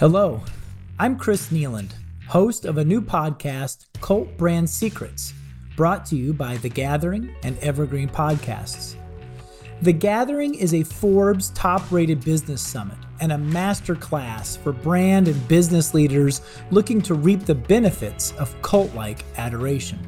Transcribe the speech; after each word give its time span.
Hello, 0.00 0.42
I'm 0.98 1.16
Chris 1.16 1.52
Kneeland, 1.52 1.92
host 2.26 2.64
of 2.64 2.78
a 2.78 2.84
new 2.84 3.00
podcast, 3.00 3.86
Cult 4.00 4.36
Brand 4.36 4.68
Secrets, 4.68 5.32
brought 5.76 6.04
to 6.06 6.16
you 6.16 6.32
by 6.32 6.56
The 6.56 6.68
Gathering 6.68 7.32
and 7.44 7.56
Evergreen 7.60 8.08
Podcasts. 8.08 8.96
The 9.82 9.92
Gathering 9.92 10.56
is 10.56 10.74
a 10.74 10.82
Forbes 10.82 11.50
top 11.50 11.92
rated 11.92 12.24
business 12.24 12.60
summit 12.60 12.98
and 13.20 13.30
a 13.30 13.36
masterclass 13.36 14.58
for 14.58 14.72
brand 14.72 15.28
and 15.28 15.46
business 15.46 15.94
leaders 15.94 16.40
looking 16.72 17.00
to 17.02 17.14
reap 17.14 17.44
the 17.44 17.54
benefits 17.54 18.32
of 18.32 18.60
cult 18.62 18.92
like 18.96 19.24
adoration. 19.36 20.00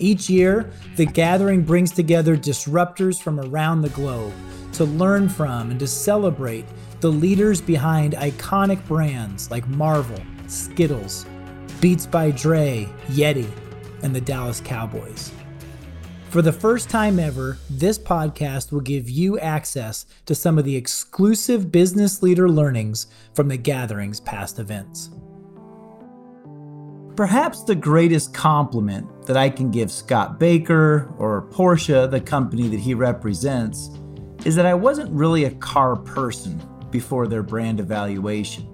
Each 0.00 0.28
year, 0.28 0.72
The 0.96 1.06
Gathering 1.06 1.62
brings 1.62 1.92
together 1.92 2.36
disruptors 2.36 3.22
from 3.22 3.38
around 3.38 3.82
the 3.82 3.90
globe 3.90 4.34
to 4.72 4.84
learn 4.84 5.28
from 5.28 5.70
and 5.70 5.78
to 5.78 5.86
celebrate 5.86 6.66
the 7.00 7.10
leaders 7.10 7.60
behind 7.60 8.14
iconic 8.14 8.84
brands 8.86 9.50
like 9.50 9.66
Marvel, 9.68 10.20
Skittles, 10.48 11.26
Beats 11.80 12.06
by 12.06 12.32
Dre, 12.32 12.88
Yeti, 13.08 13.48
and 14.02 14.14
the 14.14 14.20
Dallas 14.20 14.60
Cowboys. 14.60 15.32
For 16.30 16.42
the 16.42 16.52
first 16.52 16.90
time 16.90 17.20
ever, 17.20 17.56
this 17.70 17.98
podcast 17.98 18.72
will 18.72 18.80
give 18.80 19.08
you 19.08 19.38
access 19.38 20.06
to 20.26 20.34
some 20.34 20.58
of 20.58 20.64
the 20.64 20.76
exclusive 20.76 21.70
business 21.70 22.22
leader 22.22 22.50
learnings 22.50 23.06
from 23.32 23.48
the 23.48 23.56
gathering's 23.56 24.20
past 24.20 24.58
events. 24.58 25.10
Perhaps 27.14 27.62
the 27.62 27.74
greatest 27.74 28.34
compliment 28.34 29.26
that 29.26 29.36
I 29.36 29.48
can 29.50 29.70
give 29.70 29.90
Scott 29.90 30.38
Baker 30.38 31.12
or 31.16 31.48
Porsche, 31.50 32.10
the 32.10 32.20
company 32.20 32.68
that 32.68 32.80
he 32.80 32.94
represents, 32.94 33.90
is 34.44 34.54
that 34.56 34.66
I 34.66 34.74
wasn't 34.74 35.10
really 35.12 35.44
a 35.44 35.50
car 35.52 35.96
person 35.96 36.60
before 36.90 37.26
their 37.26 37.42
brand 37.42 37.80
evaluation. 37.80 38.66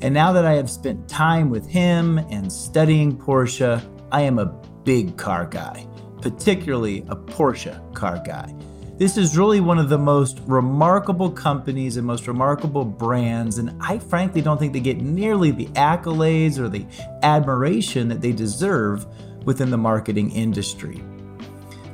And 0.00 0.12
now 0.12 0.32
that 0.32 0.44
I 0.44 0.54
have 0.54 0.68
spent 0.68 1.08
time 1.08 1.48
with 1.48 1.66
him 1.66 2.18
and 2.18 2.52
studying 2.52 3.16
Porsche, 3.16 3.80
I 4.10 4.22
am 4.22 4.38
a 4.38 4.46
big 4.84 5.16
car 5.16 5.46
guy, 5.46 5.86
particularly 6.20 7.04
a 7.08 7.16
Porsche 7.16 7.94
car 7.94 8.20
guy. 8.26 8.52
This 8.98 9.16
is 9.16 9.38
really 9.38 9.60
one 9.60 9.78
of 9.78 9.88
the 9.88 9.98
most 9.98 10.40
remarkable 10.46 11.30
companies 11.30 11.96
and 11.96 12.06
most 12.06 12.28
remarkable 12.28 12.84
brands, 12.84 13.58
and 13.58 13.74
I 13.80 13.98
frankly 13.98 14.42
don't 14.42 14.58
think 14.58 14.72
they 14.72 14.80
get 14.80 15.00
nearly 15.00 15.50
the 15.50 15.66
accolades 15.68 16.58
or 16.58 16.68
the 16.68 16.84
admiration 17.22 18.08
that 18.08 18.20
they 18.20 18.32
deserve 18.32 19.06
within 19.44 19.70
the 19.70 19.78
marketing 19.78 20.30
industry. 20.30 21.02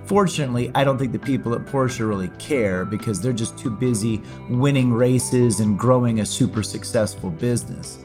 Fortunately, 0.08 0.72
I 0.74 0.84
don't 0.84 0.96
think 0.96 1.12
the 1.12 1.18
people 1.18 1.54
at 1.54 1.66
Porsche 1.66 2.08
really 2.08 2.30
care 2.38 2.86
because 2.86 3.20
they're 3.20 3.30
just 3.30 3.58
too 3.58 3.68
busy 3.68 4.22
winning 4.48 4.90
races 4.90 5.60
and 5.60 5.78
growing 5.78 6.20
a 6.20 6.26
super 6.26 6.62
successful 6.62 7.28
business. 7.28 7.98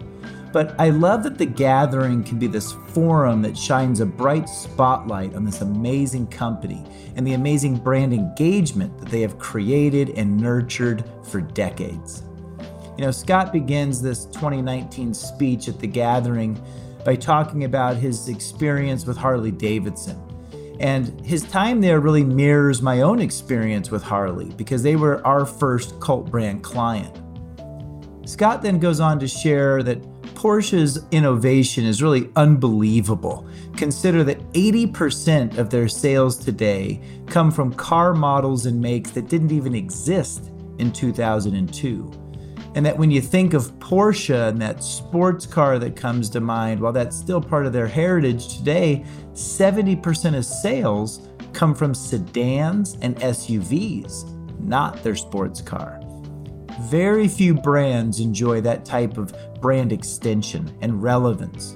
But 0.52 0.76
I 0.78 0.90
love 0.90 1.24
that 1.24 1.38
the 1.38 1.46
gathering 1.46 2.22
can 2.26 2.38
be 2.40 2.48
this 2.48 2.74
forum 2.90 3.42
that 3.44 3.58
shines 3.58 4.02
a 4.02 4.06
bright 4.06 4.50
spotlight 4.50 5.34
on 5.34 5.46
this 5.46 5.62
amazing 5.62 6.28
company 6.28 6.84
and 7.16 7.26
the 7.26 7.36
amazing 7.36 7.78
brand 7.78 8.14
engagement 8.14 9.00
that 9.00 9.08
they 9.08 9.22
have 9.22 9.40
created 9.40 10.10
and 10.18 10.36
nurtured 10.36 11.06
for 11.32 11.40
decades. 11.40 12.24
You 12.98 13.06
know, 13.06 13.12
Scott 13.12 13.54
begins 13.54 14.02
this 14.02 14.26
2019 14.26 15.14
speech 15.14 15.70
at 15.70 15.80
the 15.80 15.88
gathering 15.88 16.62
by 17.06 17.16
talking 17.16 17.64
about 17.64 17.96
his 17.96 18.28
experience 18.28 19.06
with 19.06 19.16
Harley 19.16 19.52
Davidson 19.52 20.22
and 20.80 21.20
his 21.26 21.44
time 21.44 21.82
there 21.82 22.00
really 22.00 22.24
mirrors 22.24 22.82
my 22.82 23.02
own 23.02 23.20
experience 23.20 23.92
with 23.92 24.04
Harley 24.04 24.50
because 24.58 24.84
they 24.84 24.96
were 24.96 25.26
our 25.26 25.46
first 25.46 26.00
cult 26.00 26.30
brand 26.30 26.64
client. 26.64 27.22
Scott 28.26 28.62
then 28.62 28.80
goes 28.80 29.00
on 29.00 29.20
to 29.20 29.28
share 29.28 29.84
that 29.84 30.02
Porsche's 30.34 31.06
innovation 31.12 31.86
is 31.86 32.02
really 32.02 32.30
unbelievable. 32.36 33.48
Consider 33.78 34.24
that 34.26 34.40
80% 34.54 35.58
of 35.58 35.70
their 35.70 35.88
sales 35.88 36.38
today 36.38 37.02
come 37.28 37.52
from 37.52 37.74
car 37.74 38.14
models 38.14 38.66
and 38.66 38.82
makes 38.82 39.12
that 39.12 39.30
didn't 39.30 39.52
even 39.52 39.76
exist 39.76 40.52
in 40.80 40.92
2002. 40.92 42.23
And 42.76 42.86
that 42.86 42.98
when 42.98 43.12
you 43.12 43.22
think 43.22 43.54
of 43.54 43.72
Porsche 43.80 44.50
and 44.50 44.62
that 44.62 44.84
sports 44.84 45.46
car 45.46 45.78
that 45.80 45.96
comes 45.96 46.30
to 46.32 46.40
mind, 46.40 46.80
while 46.80 46.94
that's 46.94 47.16
still 47.16 47.42
part 47.42 47.66
of 47.66 47.74
their 47.74 47.88
heritage 47.88 48.58
today, 48.58 49.06
70% 49.34 50.36
of 50.36 50.46
sales 50.46 51.28
come 51.54 51.76
from 51.76 51.94
sedans 51.94 52.98
and 53.02 53.16
SUVs, 53.18 54.60
not 54.60 55.04
their 55.04 55.16
sports 55.16 55.62
car. 55.62 56.00
Very 56.82 57.28
few 57.28 57.54
brands 57.54 58.20
enjoy 58.20 58.60
that 58.62 58.86
type 58.86 59.18
of 59.18 59.34
brand 59.62 59.92
extension 59.92 60.76
and 60.82 61.02
relevance. 61.02 61.76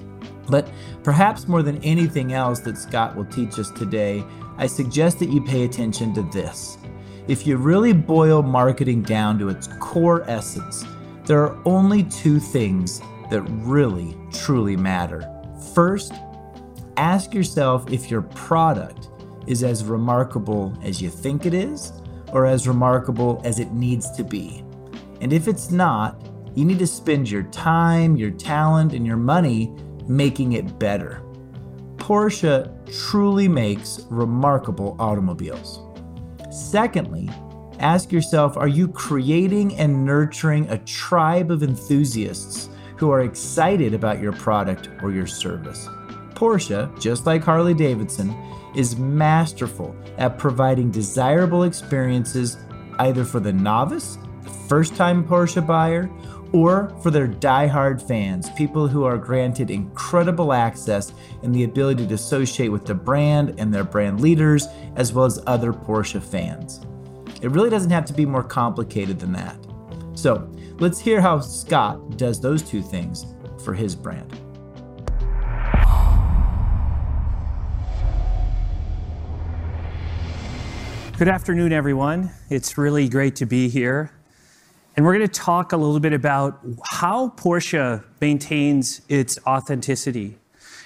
But 0.49 0.69
perhaps 1.03 1.47
more 1.47 1.61
than 1.61 1.83
anything 1.83 2.33
else 2.33 2.59
that 2.61 2.77
Scott 2.77 3.15
will 3.15 3.25
teach 3.25 3.59
us 3.59 3.69
today, 3.71 4.23
I 4.57 4.65
suggest 4.65 5.19
that 5.19 5.29
you 5.29 5.43
pay 5.43 5.65
attention 5.65 6.13
to 6.15 6.23
this. 6.23 6.76
If 7.27 7.45
you 7.45 7.57
really 7.57 7.91
boil 7.91 8.41
marketing 8.41 9.01
down 9.01 9.37
to 9.39 9.49
its 9.49 9.67
core 9.79 10.23
essence, 10.29 10.85
there 11.25 11.43
are 11.43 11.61
only 11.65 12.03
two 12.03 12.39
things 12.39 13.01
that 13.29 13.41
really, 13.41 14.15
truly 14.31 14.77
matter. 14.77 15.29
First, 15.73 16.13
ask 16.95 17.33
yourself 17.33 17.91
if 17.91 18.09
your 18.09 18.21
product 18.21 19.09
is 19.45 19.61
as 19.61 19.83
remarkable 19.83 20.77
as 20.81 21.01
you 21.01 21.09
think 21.09 21.45
it 21.45 21.53
is 21.53 21.91
or 22.31 22.45
as 22.45 22.65
remarkable 22.65 23.41
as 23.43 23.59
it 23.59 23.73
needs 23.73 24.09
to 24.11 24.23
be. 24.23 24.63
And 25.19 25.33
if 25.33 25.49
it's 25.49 25.69
not, 25.69 26.25
you 26.55 26.63
need 26.63 26.79
to 26.79 26.87
spend 26.87 27.29
your 27.29 27.43
time, 27.43 28.15
your 28.15 28.31
talent, 28.31 28.93
and 28.93 29.05
your 29.05 29.17
money 29.17 29.75
making 30.07 30.53
it 30.53 30.79
better. 30.79 31.21
Porsche 31.97 32.71
truly 32.97 33.49
makes 33.49 34.05
remarkable 34.09 34.95
automobiles. 34.97 35.86
Secondly, 36.49 37.29
ask 37.79 38.11
yourself 38.11 38.57
are 38.57 38.67
you 38.67 38.87
creating 38.87 39.75
and 39.75 40.05
nurturing 40.05 40.69
a 40.69 40.77
tribe 40.79 41.51
of 41.51 41.63
enthusiasts 41.63 42.69
who 42.97 43.11
are 43.11 43.21
excited 43.21 43.93
about 43.93 44.21
your 44.21 44.33
product 44.33 44.89
or 45.01 45.11
your 45.11 45.27
service? 45.27 45.87
Porsche, 46.33 46.99
just 46.99 47.25
like 47.25 47.43
Harley 47.43 47.73
Davidson, 47.73 48.35
is 48.75 48.97
masterful 48.97 49.95
at 50.17 50.37
providing 50.37 50.91
desirable 50.91 51.63
experiences 51.63 52.57
either 52.99 53.23
for 53.23 53.39
the 53.39 53.53
novice, 53.53 54.17
the 54.43 54.49
first 54.49 54.95
time 54.95 55.27
Porsche 55.27 55.65
buyer, 55.65 56.09
or 56.53 56.95
for 57.01 57.11
their 57.11 57.27
die-hard 57.27 58.01
fans, 58.01 58.49
people 58.51 58.87
who 58.87 59.03
are 59.03 59.17
granted 59.17 59.69
incredible 59.69 60.53
access 60.53 61.13
and 61.43 61.53
the 61.53 61.63
ability 61.63 62.07
to 62.07 62.13
associate 62.13 62.69
with 62.69 62.85
the 62.85 62.95
brand 62.95 63.55
and 63.57 63.73
their 63.73 63.83
brand 63.83 64.21
leaders, 64.21 64.67
as 64.95 65.13
well 65.13 65.25
as 65.25 65.41
other 65.47 65.73
Porsche 65.73 66.21
fans. 66.21 66.81
It 67.41 67.51
really 67.51 67.69
doesn't 67.69 67.91
have 67.91 68.05
to 68.05 68.13
be 68.13 68.25
more 68.25 68.43
complicated 68.43 69.19
than 69.19 69.31
that. 69.33 69.57
So 70.15 70.49
let's 70.79 70.99
hear 70.99 71.21
how 71.21 71.39
Scott 71.39 72.17
does 72.17 72.41
those 72.41 72.63
two 72.63 72.81
things 72.81 73.25
for 73.63 73.73
his 73.73 73.95
brand. 73.95 74.31
Good 81.17 81.27
afternoon, 81.27 81.73
everyone. 81.73 82.31
It's 82.49 82.77
really 82.77 83.09
great 83.09 83.35
to 83.37 83.47
be 83.47 83.69
here. 83.69 84.11
And 84.97 85.05
we're 85.05 85.15
going 85.15 85.29
to 85.29 85.39
talk 85.39 85.73
a 85.73 85.77
little 85.77 85.99
bit 85.99 86.11
about 86.11 86.59
how 86.83 87.29
Porsche 87.29 88.03
maintains 88.19 89.01
its 89.07 89.37
authenticity 89.45 90.39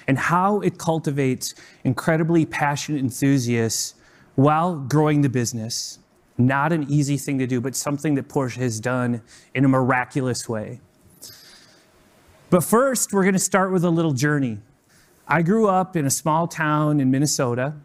and 0.06 0.18
how 0.18 0.60
it 0.60 0.76
cultivates 0.76 1.54
incredibly 1.82 2.44
passionate 2.44 2.98
enthusiasts 2.98 3.94
while 4.34 4.76
growing 4.76 5.22
the 5.22 5.30
business. 5.30 5.98
Not 6.36 6.74
an 6.74 6.84
easy 6.90 7.16
thing 7.16 7.38
to 7.38 7.46
do, 7.46 7.58
but 7.58 7.74
something 7.74 8.14
that 8.16 8.28
Porsche 8.28 8.56
has 8.56 8.80
done 8.80 9.22
in 9.54 9.64
a 9.64 9.68
miraculous 9.68 10.46
way. 10.46 10.80
But 12.50 12.64
first, 12.64 13.14
we're 13.14 13.22
going 13.22 13.32
to 13.32 13.38
start 13.38 13.72
with 13.72 13.82
a 13.82 13.90
little 13.90 14.12
journey. 14.12 14.58
I 15.26 15.40
grew 15.40 15.68
up 15.68 15.96
in 15.96 16.04
a 16.04 16.10
small 16.10 16.46
town 16.46 17.00
in 17.00 17.10
Minnesota. 17.10 17.76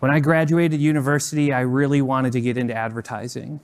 When 0.00 0.10
I 0.10 0.18
graduated 0.18 0.80
university, 0.80 1.52
I 1.52 1.60
really 1.60 2.02
wanted 2.02 2.32
to 2.32 2.40
get 2.40 2.58
into 2.58 2.74
advertising. 2.74 3.60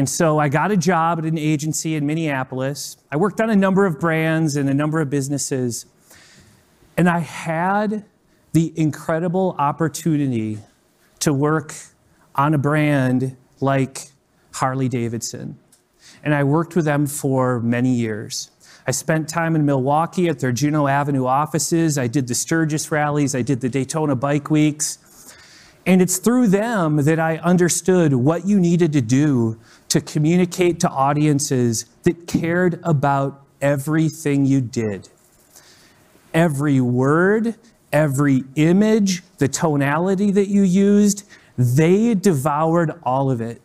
And 0.00 0.08
so 0.08 0.38
I 0.38 0.48
got 0.48 0.70
a 0.70 0.78
job 0.78 1.18
at 1.18 1.26
an 1.26 1.36
agency 1.36 1.94
in 1.94 2.06
Minneapolis. 2.06 2.96
I 3.12 3.18
worked 3.18 3.38
on 3.38 3.50
a 3.50 3.54
number 3.54 3.84
of 3.84 4.00
brands 4.00 4.56
and 4.56 4.66
a 4.66 4.72
number 4.72 4.98
of 4.98 5.10
businesses. 5.10 5.84
And 6.96 7.06
I 7.06 7.18
had 7.18 8.06
the 8.54 8.72
incredible 8.80 9.54
opportunity 9.58 10.56
to 11.18 11.34
work 11.34 11.74
on 12.34 12.54
a 12.54 12.56
brand 12.56 13.36
like 13.60 14.12
Harley 14.54 14.88
Davidson. 14.88 15.58
And 16.24 16.34
I 16.34 16.44
worked 16.44 16.74
with 16.74 16.86
them 16.86 17.06
for 17.06 17.60
many 17.60 17.92
years. 17.92 18.50
I 18.86 18.92
spent 18.92 19.28
time 19.28 19.54
in 19.54 19.66
Milwaukee 19.66 20.30
at 20.30 20.38
their 20.38 20.50
Juneau 20.50 20.86
Avenue 20.86 21.26
offices. 21.26 21.98
I 21.98 22.06
did 22.06 22.26
the 22.26 22.34
Sturgis 22.34 22.90
rallies. 22.90 23.34
I 23.34 23.42
did 23.42 23.60
the 23.60 23.68
Daytona 23.68 24.16
Bike 24.16 24.50
Weeks. 24.50 24.96
And 25.86 26.02
it's 26.02 26.18
through 26.18 26.48
them 26.48 26.96
that 27.04 27.18
I 27.18 27.38
understood 27.38 28.14
what 28.14 28.46
you 28.46 28.60
needed 28.60 28.92
to 28.92 29.00
do 29.00 29.58
to 29.88 30.00
communicate 30.00 30.78
to 30.80 30.88
audiences 30.88 31.86
that 32.02 32.26
cared 32.26 32.80
about 32.84 33.44
everything 33.60 34.44
you 34.46 34.60
did. 34.60 35.08
Every 36.32 36.80
word, 36.80 37.56
every 37.92 38.44
image, 38.54 39.22
the 39.38 39.48
tonality 39.48 40.30
that 40.30 40.48
you 40.48 40.62
used, 40.62 41.26
they 41.56 42.14
devoured 42.14 42.92
all 43.02 43.30
of 43.30 43.40
it. 43.40 43.60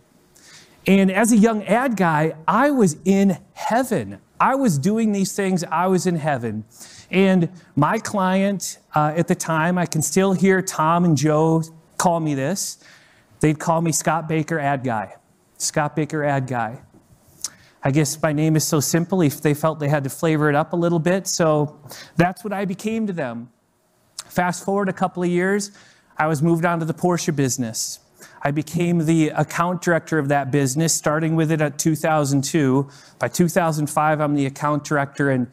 And 0.87 1.11
as 1.11 1.31
a 1.31 1.37
young 1.37 1.63
ad 1.63 1.97
guy, 1.97 2.35
I 2.47 2.71
was 2.71 2.97
in 3.05 3.37
heaven. 3.53 4.19
I 4.39 4.55
was 4.55 4.77
doing 4.77 5.11
these 5.11 5.33
things, 5.35 5.63
I 5.65 5.87
was 5.87 6.05
in 6.05 6.17
heaven. 6.17 6.65
And 7.09 7.49
my 7.75 7.97
client 7.99 8.79
uh, 8.93 9.13
at 9.15 9.27
the 9.27 9.35
time, 9.35 9.77
I 9.77 9.85
can 9.85 10.01
still 10.01 10.33
hear 10.33 10.61
Tom 10.61 11.05
and 11.05 11.15
Joe 11.15 11.63
call 12.05 12.19
me 12.19 12.35
this. 12.35 12.77
They'd 13.39 13.57
call 13.57 13.81
me 13.81 13.91
Scott 13.91 14.27
Baker 14.27 14.59
ad 14.59 14.83
guy. 14.83 15.15
Scott 15.57 15.95
Baker 15.95 16.23
ad 16.23 16.45
guy. 16.45 16.79
I 17.81 17.89
guess 17.89 18.21
my 18.21 18.31
name 18.31 18.55
is 18.55 18.63
so 18.63 18.79
simple, 18.79 19.23
if 19.23 19.41
they 19.41 19.55
felt 19.55 19.79
they 19.79 19.89
had 19.89 20.03
to 20.03 20.11
flavor 20.11 20.47
it 20.47 20.55
up 20.55 20.73
a 20.73 20.75
little 20.75 20.99
bit. 20.99 21.25
So 21.25 21.79
that's 22.15 22.43
what 22.43 22.53
I 22.53 22.65
became 22.65 23.07
to 23.07 23.13
them. 23.13 23.49
Fast 24.27 24.63
forward 24.63 24.87
a 24.87 24.93
couple 24.93 25.23
of 25.23 25.29
years, 25.29 25.71
I 26.15 26.27
was 26.27 26.43
moved 26.43 26.63
on 26.63 26.77
to 26.77 26.85
the 26.85 26.93
Porsche 26.93 27.35
business. 27.35 27.99
I 28.43 28.51
became 28.51 29.07
the 29.07 29.29
account 29.29 29.81
director 29.81 30.19
of 30.19 30.27
that 30.27 30.51
business, 30.51 30.93
starting 30.93 31.35
with 31.35 31.51
it 31.51 31.59
at 31.59 31.79
2002. 31.79 32.87
By 33.17 33.29
2005, 33.29 34.21
I'm 34.21 34.35
the 34.35 34.45
account 34.45 34.83
director. 34.83 35.31
And 35.31 35.47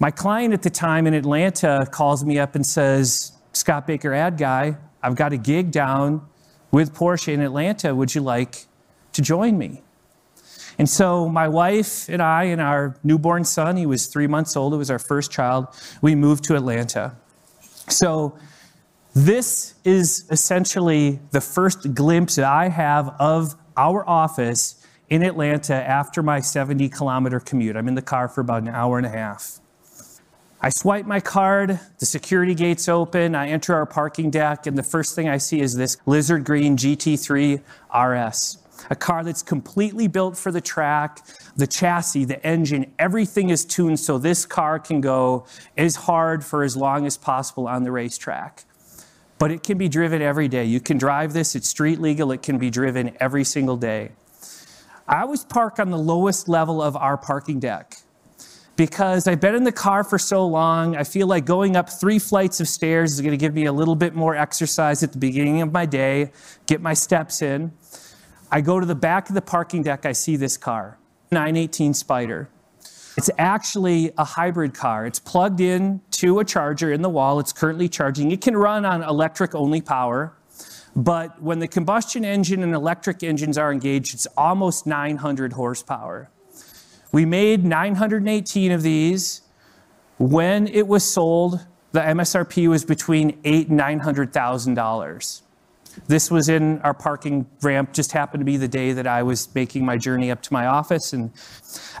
my 0.00 0.10
client 0.10 0.54
at 0.54 0.62
the 0.62 0.70
time 0.70 1.06
in 1.06 1.14
Atlanta 1.14 1.86
calls 1.88 2.24
me 2.24 2.36
up 2.40 2.56
and 2.56 2.66
says, 2.66 3.30
Scott 3.52 3.86
Baker, 3.86 4.12
ad 4.12 4.38
guy, 4.38 4.76
I've 5.04 5.16
got 5.16 5.34
a 5.34 5.36
gig 5.36 5.70
down 5.70 6.26
with 6.70 6.94
Porsche 6.94 7.32
in 7.32 7.40
Atlanta. 7.40 7.94
Would 7.94 8.14
you 8.14 8.22
like 8.22 8.64
to 9.12 9.20
join 9.20 9.58
me? 9.58 9.82
And 10.78 10.88
so 10.88 11.28
my 11.28 11.46
wife 11.46 12.08
and 12.08 12.22
I 12.22 12.44
and 12.44 12.60
our 12.60 12.96
newborn 13.04 13.44
son, 13.44 13.76
he 13.76 13.86
was 13.86 14.06
three 14.06 14.26
months 14.26 14.56
old, 14.56 14.74
it 14.74 14.78
was 14.78 14.90
our 14.90 14.98
first 14.98 15.30
child, 15.30 15.68
we 16.02 16.14
moved 16.14 16.42
to 16.44 16.56
Atlanta. 16.56 17.14
So 17.88 18.36
this 19.14 19.74
is 19.84 20.24
essentially 20.30 21.20
the 21.30 21.40
first 21.40 21.94
glimpse 21.94 22.36
that 22.36 22.46
I 22.46 22.70
have 22.70 23.14
of 23.20 23.54
our 23.76 24.08
office 24.08 24.84
in 25.08 25.22
Atlanta 25.22 25.74
after 25.74 26.22
my 26.22 26.40
70 26.40 26.88
kilometer 26.88 27.38
commute. 27.38 27.76
I'm 27.76 27.86
in 27.86 27.94
the 27.94 28.02
car 28.02 28.26
for 28.26 28.40
about 28.40 28.62
an 28.62 28.68
hour 28.68 28.96
and 28.96 29.06
a 29.06 29.10
half. 29.10 29.60
I 30.64 30.70
swipe 30.70 31.04
my 31.04 31.20
card, 31.20 31.78
the 31.98 32.06
security 32.06 32.54
gates 32.54 32.88
open, 32.88 33.34
I 33.34 33.48
enter 33.48 33.74
our 33.74 33.84
parking 33.84 34.30
deck, 34.30 34.66
and 34.66 34.78
the 34.78 34.82
first 34.82 35.14
thing 35.14 35.28
I 35.28 35.36
see 35.36 35.60
is 35.60 35.76
this 35.76 35.98
lizard 36.06 36.44
green 36.44 36.78
GT3 36.78 37.60
RS. 37.94 38.56
A 38.88 38.96
car 38.96 39.22
that's 39.24 39.42
completely 39.42 40.08
built 40.08 40.38
for 40.38 40.50
the 40.50 40.62
track, 40.62 41.20
the 41.54 41.66
chassis, 41.66 42.24
the 42.24 42.42
engine, 42.46 42.90
everything 42.98 43.50
is 43.50 43.66
tuned 43.66 44.00
so 44.00 44.16
this 44.16 44.46
car 44.46 44.78
can 44.78 45.02
go 45.02 45.44
as 45.76 45.96
hard 45.96 46.42
for 46.42 46.62
as 46.62 46.78
long 46.78 47.04
as 47.04 47.18
possible 47.18 47.68
on 47.68 47.82
the 47.82 47.92
racetrack. 47.92 48.64
But 49.38 49.50
it 49.50 49.62
can 49.62 49.76
be 49.76 49.90
driven 49.90 50.22
every 50.22 50.48
day. 50.48 50.64
You 50.64 50.80
can 50.80 50.96
drive 50.96 51.34
this, 51.34 51.54
it's 51.54 51.68
street 51.68 52.00
legal, 52.00 52.32
it 52.32 52.42
can 52.42 52.56
be 52.56 52.70
driven 52.70 53.14
every 53.20 53.44
single 53.44 53.76
day. 53.76 54.12
I 55.06 55.20
always 55.20 55.44
park 55.44 55.78
on 55.78 55.90
the 55.90 55.98
lowest 55.98 56.48
level 56.48 56.80
of 56.80 56.96
our 56.96 57.18
parking 57.18 57.60
deck 57.60 57.98
because 58.76 59.28
I've 59.28 59.40
been 59.40 59.54
in 59.54 59.64
the 59.64 59.72
car 59.72 60.02
for 60.04 60.18
so 60.18 60.46
long. 60.46 60.96
I 60.96 61.04
feel 61.04 61.26
like 61.26 61.44
going 61.44 61.76
up 61.76 61.88
three 61.88 62.18
flights 62.18 62.60
of 62.60 62.68
stairs 62.68 63.12
is 63.12 63.20
going 63.20 63.32
to 63.32 63.36
give 63.36 63.54
me 63.54 63.66
a 63.66 63.72
little 63.72 63.94
bit 63.94 64.14
more 64.14 64.34
exercise 64.34 65.02
at 65.02 65.12
the 65.12 65.18
beginning 65.18 65.62
of 65.62 65.72
my 65.72 65.86
day, 65.86 66.32
get 66.66 66.80
my 66.80 66.94
steps 66.94 67.42
in. 67.42 67.72
I 68.50 68.60
go 68.60 68.80
to 68.80 68.86
the 68.86 68.94
back 68.94 69.28
of 69.28 69.34
the 69.34 69.42
parking 69.42 69.82
deck, 69.82 70.06
I 70.06 70.12
see 70.12 70.36
this 70.36 70.56
car, 70.56 70.98
918 71.30 71.92
Spyder. 71.92 72.48
It's 73.16 73.30
actually 73.38 74.12
a 74.18 74.24
hybrid 74.24 74.74
car. 74.74 75.06
It's 75.06 75.20
plugged 75.20 75.60
in 75.60 76.00
to 76.12 76.40
a 76.40 76.44
charger 76.44 76.92
in 76.92 77.02
the 77.02 77.08
wall. 77.08 77.38
It's 77.38 77.52
currently 77.52 77.88
charging. 77.88 78.32
It 78.32 78.40
can 78.40 78.56
run 78.56 78.84
on 78.84 79.04
electric 79.04 79.54
only 79.54 79.80
power. 79.80 80.34
But 80.96 81.40
when 81.40 81.60
the 81.60 81.68
combustion 81.68 82.24
engine 82.24 82.62
and 82.62 82.74
electric 82.74 83.22
engines 83.22 83.56
are 83.56 83.72
engaged, 83.72 84.14
it's 84.14 84.26
almost 84.36 84.86
900 84.86 85.52
horsepower. 85.52 86.30
We 87.14 87.24
made 87.24 87.64
918 87.64 88.72
of 88.72 88.82
these. 88.82 89.42
When 90.18 90.66
it 90.66 90.88
was 90.88 91.08
sold, 91.08 91.64
the 91.92 92.00
MSRP 92.00 92.68
was 92.68 92.84
between 92.84 93.38
eight 93.44 93.68
and 93.68 93.76
nine 93.76 94.00
hundred 94.00 94.32
thousand 94.32 94.74
dollars. 94.74 95.44
This 96.08 96.28
was 96.28 96.48
in 96.48 96.80
our 96.80 96.92
parking 96.92 97.46
ramp, 97.62 97.92
just 97.92 98.10
happened 98.10 98.40
to 98.40 98.44
be 98.44 98.56
the 98.56 98.66
day 98.66 98.92
that 98.94 99.06
I 99.06 99.22
was 99.22 99.54
making 99.54 99.84
my 99.84 99.96
journey 99.96 100.32
up 100.32 100.42
to 100.42 100.52
my 100.52 100.66
office. 100.66 101.12
And 101.12 101.30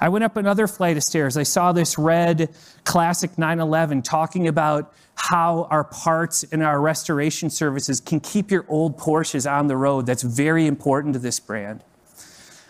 I 0.00 0.08
went 0.08 0.24
up 0.24 0.36
another 0.36 0.66
flight 0.66 0.96
of 0.96 1.04
stairs. 1.04 1.36
I 1.36 1.44
saw 1.44 1.70
this 1.70 1.96
red 1.96 2.52
classic 2.82 3.38
911 3.38 4.02
talking 4.02 4.48
about 4.48 4.92
how 5.14 5.68
our 5.70 5.84
parts 5.84 6.42
and 6.50 6.60
our 6.60 6.80
restoration 6.80 7.50
services 7.50 8.00
can 8.00 8.18
keep 8.18 8.50
your 8.50 8.66
old 8.68 8.98
Porsches 8.98 9.48
on 9.48 9.68
the 9.68 9.76
road. 9.76 10.06
That's 10.06 10.24
very 10.24 10.66
important 10.66 11.12
to 11.12 11.20
this 11.20 11.38
brand. 11.38 11.84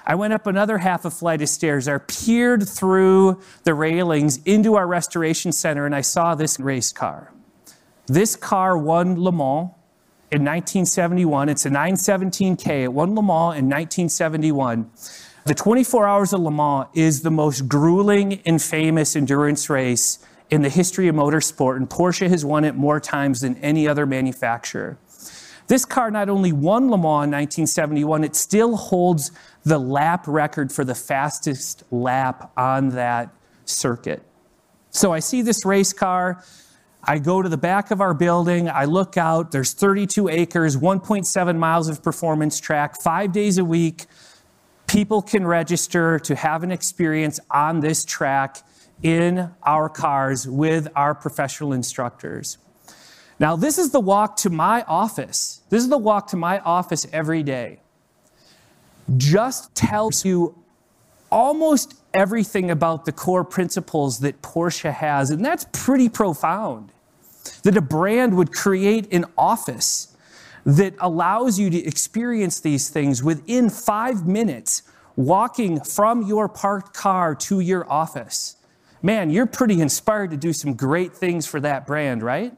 I 0.07 0.15
went 0.15 0.33
up 0.35 0.47
another 0.47 0.79
half 0.79 1.05
a 1.05 1.11
flight 1.11 1.41
of 1.41 1.49
stairs. 1.49 1.89
I 1.89 1.99
peered 1.99 2.69
through 2.69 3.41
the 3.63 3.73
railings 3.73 4.39
into 4.45 4.75
our 4.75 4.87
restoration 4.87 5.51
center 5.51 5.87
and 5.87 5.95
I 5.95 6.03
saw 6.03 6.35
this 6.35 6.61
race 6.61 6.93
car. 6.93 7.33
This 8.07 8.37
car 8.37 8.77
won 8.77 9.19
Le 9.19 9.33
Mans 9.33 9.71
in 10.31 10.43
1971. 10.43 11.49
It's 11.49 11.65
a 11.65 11.71
917K. 11.71 12.85
It 12.85 12.93
won 12.93 13.15
Le 13.15 13.23
Mans 13.23 13.57
in 13.57 13.67
1971. 13.67 14.91
The 15.47 15.55
24 15.55 16.07
Hours 16.07 16.33
of 16.35 16.41
Le 16.41 16.51
Mans 16.51 16.87
is 16.95 17.23
the 17.23 17.31
most 17.31 17.69
grueling 17.69 18.43
and 18.45 18.61
famous 18.61 19.17
endurance 19.17 19.71
race 19.71 20.19
in 20.51 20.63
the 20.63 20.69
history 20.69 21.09
of 21.09 21.15
motorsport, 21.15 21.77
and 21.77 21.89
Porsche 21.89 22.29
has 22.29 22.45
won 22.45 22.65
it 22.65 22.75
more 22.75 23.01
times 23.01 23.41
than 23.41 23.57
any 23.57 23.89
other 23.89 24.05
manufacturer. 24.05 24.99
This 25.67 25.85
car 25.85 26.11
not 26.11 26.29
only 26.29 26.53
won 26.53 26.91
Le 26.91 26.99
Mans 26.99 27.25
in 27.25 27.31
1971, 27.31 28.25
it 28.25 28.37
still 28.37 28.77
holds 28.77 29.31
the 29.65 29.79
lap 29.79 30.27
record 30.27 30.71
for 30.71 30.85
the 30.85 30.95
fastest 30.95 31.85
lap 31.91 32.53
on 32.57 32.91
that 32.91 33.35
circuit. 33.65 34.23
So 34.91 35.13
I 35.13 35.21
see 35.21 35.43
this 35.43 35.65
race 35.65 35.93
car. 35.93 36.45
I 37.03 37.19
go 37.19 37.43
to 37.43 37.49
the 37.49 37.57
back 37.57 37.91
of 37.91 38.01
our 38.01 38.15
building. 38.15 38.69
I 38.69 38.85
look 38.85 39.17
out. 39.17 39.53
There's 39.53 39.73
32 39.73 40.29
acres, 40.29 40.77
1.7 40.77 41.57
miles 41.57 41.89
of 41.89 42.03
performance 42.03 42.61
track, 42.61 43.01
five 43.01 43.33
days 43.33 43.59
a 43.59 43.65
week. 43.65 44.07
People 44.87 45.23
can 45.23 45.47
register 45.47 46.19
to 46.21 46.35
have 46.35 46.63
an 46.63 46.71
experience 46.71 47.41
on 47.51 47.81
this 47.81 48.05
track 48.05 48.59
in 49.03 49.51
our 49.65 49.89
cars 49.89 50.47
with 50.47 50.89
our 50.95 51.15
professional 51.15 51.73
instructors. 51.73 52.59
Now, 53.39 53.57
this 53.57 53.79
is 53.79 53.91
the 53.91 54.01
walk 54.01 54.37
to 54.39 54.51
my 54.51 54.83
office. 54.83 55.63
This 55.69 55.83
is 55.83 55.89
the 55.89 55.99
walk 55.99 56.29
to 56.29 56.37
my 56.37 56.61
office 56.61 57.07
every 57.13 57.43
day. 57.43 57.81
Just 59.17 59.75
tells 59.75 60.25
you 60.25 60.57
almost 61.31 61.95
everything 62.15 62.71
about 62.71 63.05
the 63.05 63.13
core 63.13 63.45
principles 63.45 64.21
that 64.21 64.41
Porsche 64.41 64.93
has, 64.93 65.31
and 65.31 65.45
that's 65.45 65.67
pretty 65.73 66.09
profound. 66.09 66.93
That 67.65 67.77
a 67.77 67.83
brand 67.83 68.37
would 68.37 68.53
create 68.53 69.13
an 69.13 69.27
office 69.37 70.17
that 70.65 70.95
allows 71.01 71.59
you 71.59 71.69
to 71.71 71.85
experience 71.85 72.61
these 72.61 72.89
things 72.89 73.23
within 73.23 73.69
five 73.69 74.27
minutes, 74.27 74.83
walking 75.17 75.81
from 75.81 76.23
your 76.23 76.49
parked 76.49 76.95
car 76.95 77.35
to 77.35 77.61
your 77.61 77.91
office. 77.91 78.57
Man, 79.03 79.29
you're 79.29 79.47
pretty 79.47 79.81
inspired 79.81 80.31
to 80.31 80.37
do 80.37 80.53
some 80.53 80.75
great 80.75 81.15
things 81.15 81.47
for 81.47 81.61
that 81.61 81.87
brand, 81.87 82.23
right? 82.23 82.57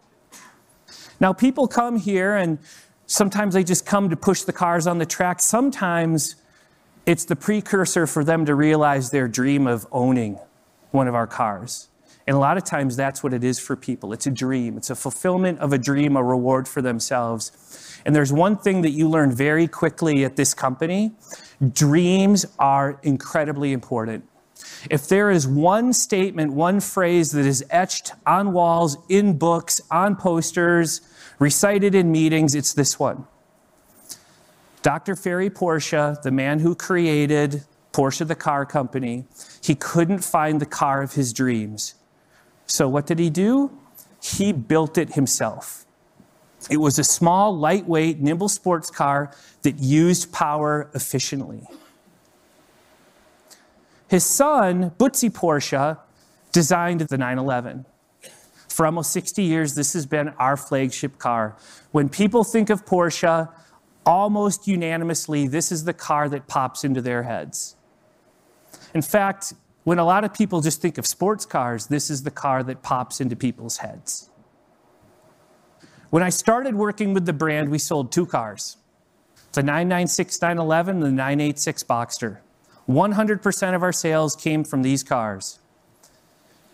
Now, 1.20 1.32
people 1.32 1.66
come 1.66 1.99
here 1.99 2.37
and 2.37 2.58
sometimes 3.06 3.54
they 3.54 3.64
just 3.64 3.87
come 3.87 4.11
to 4.11 4.16
push 4.16 4.42
the 4.42 4.52
cars 4.52 4.87
on 4.87 4.99
the 4.99 5.06
track. 5.06 5.40
Sometimes 5.40 6.37
it's 7.06 7.25
the 7.25 7.37
precursor 7.37 8.06
for 8.06 8.25
them 8.25 8.44
to 8.46 8.54
realize 8.54 9.11
their 9.11 9.28
dream 9.28 9.66
of 9.66 9.87
owning 9.92 10.38
one 10.90 11.08
of 11.08 11.14
our 11.14 11.26
cars. 11.26 11.88
And 12.26 12.37
a 12.37 12.40
lot 12.40 12.56
of 12.56 12.64
times 12.64 12.96
that's 12.96 13.23
what 13.23 13.32
it 13.32 13.44
is 13.44 13.58
for 13.61 13.76
people. 13.76 14.12
It's 14.12 14.26
a 14.26 14.30
dream, 14.30 14.76
it's 14.76 14.90
a 14.90 14.96
fulfillment 14.96 15.61
of 15.61 15.73
a 15.73 15.78
dream, 15.78 16.16
a 16.16 16.25
reward 16.25 16.66
for 16.66 16.82
themselves. 16.82 18.00
And 18.04 18.14
there's 18.14 18.32
one 18.32 18.56
thing 18.56 18.82
that 18.82 18.90
you 18.90 19.08
learn 19.08 19.30
very 19.30 19.68
quickly 19.68 20.25
at 20.25 20.37
this 20.37 20.52
company 20.52 21.12
dreams 21.73 22.44
are 22.58 23.00
incredibly 23.02 23.73
important. 23.73 24.25
If 24.90 25.09
there 25.09 25.30
is 25.30 25.47
one 25.47 25.92
statement, 25.92 26.52
one 26.52 26.80
phrase 26.80 27.33
that 27.33 27.47
is 27.47 27.64
etched 27.71 28.12
on 28.26 28.52
walls, 28.52 28.97
in 29.09 29.38
books, 29.38 29.80
on 29.90 30.16
posters, 30.16 31.00
recited 31.38 31.95
in 31.95 32.12
meetings, 32.12 32.54
it's 32.54 32.73
this 32.73 32.99
one. 32.99 33.26
Dr. 34.83 35.16
Ferry 35.16 35.50
Porsche, 35.50 36.21
the 36.23 36.30
man 36.30 36.61
who 36.61 36.75
created 36.75 37.64
Porsche, 37.92 38.26
the 38.26 38.35
car 38.35 38.64
company, 38.64 39.25
he 39.61 39.75
couldn't 39.75 40.21
find 40.21 40.61
the 40.61 40.66
car 40.66 41.02
of 41.02 41.14
his 41.14 41.33
dreams. 41.33 41.95
So 42.66 42.88
what 42.88 43.06
did 43.06 43.18
he 43.18 43.30
do? 43.30 43.76
He 44.23 44.52
built 44.52 44.99
it 44.99 45.14
himself. 45.14 45.87
It 46.71 46.78
was 46.78 46.99
a 46.99 47.04
small, 47.04 47.56
lightweight, 47.56 48.21
nimble 48.21 48.49
sports 48.49 48.90
car 48.90 49.33
that 49.62 49.78
used 49.78 50.33
power 50.33 50.90
efficiently. 50.95 51.62
His 54.08 54.25
son, 54.25 54.90
Butzi 54.98 55.30
Porsche, 55.30 55.98
designed 56.52 57.00
the 57.00 57.18
911. 57.18 57.86
For 58.68 58.86
almost 58.86 59.10
60 59.12 59.42
years, 59.42 59.75
this 59.75 59.94
has 59.94 60.06
been 60.06 60.28
our 60.38 60.56
flagship 60.56 61.18
car. 61.18 61.56
When 61.92 62.08
people 62.08 62.44
think 62.44 62.70
of 62.70 62.84
Porsche, 62.84 63.48
almost 64.04 64.68
unanimously, 64.68 65.48
this 65.48 65.72
is 65.72 65.84
the 65.84 65.94
car 65.94 66.28
that 66.28 66.46
pops 66.46 66.84
into 66.84 67.00
their 67.00 67.25
heads. 67.25 67.76
In 68.94 69.02
fact, 69.02 69.54
when 69.84 69.98
a 69.98 70.04
lot 70.04 70.25
of 70.25 70.34
people 70.34 70.60
just 70.60 70.80
think 70.80 70.98
of 70.98 71.06
sports 71.06 71.46
cars, 71.46 71.86
this 71.86 72.10
is 72.10 72.22
the 72.22 72.30
car 72.30 72.62
that 72.62 72.82
pops 72.82 73.20
into 73.20 73.34
people's 73.36 73.78
heads. 73.78 74.30
When 76.10 76.22
I 76.22 76.28
started 76.28 76.75
working 76.75 77.12
with 77.14 77.26
the 77.26 77.32
brand, 77.32 77.68
we 77.68 77.78
sold 77.78 78.12
two 78.12 78.26
cars 78.26 78.76
the 79.52 79.62
996 79.62 80.42
911 80.42 80.96
and 80.96 81.02
the 81.02 81.10
986 81.10 81.82
Boxster. 81.84 82.38
100% 82.88 83.74
of 83.74 83.82
our 83.82 83.92
sales 83.92 84.36
came 84.36 84.64
from 84.64 84.82
these 84.82 85.02
cars. 85.02 85.58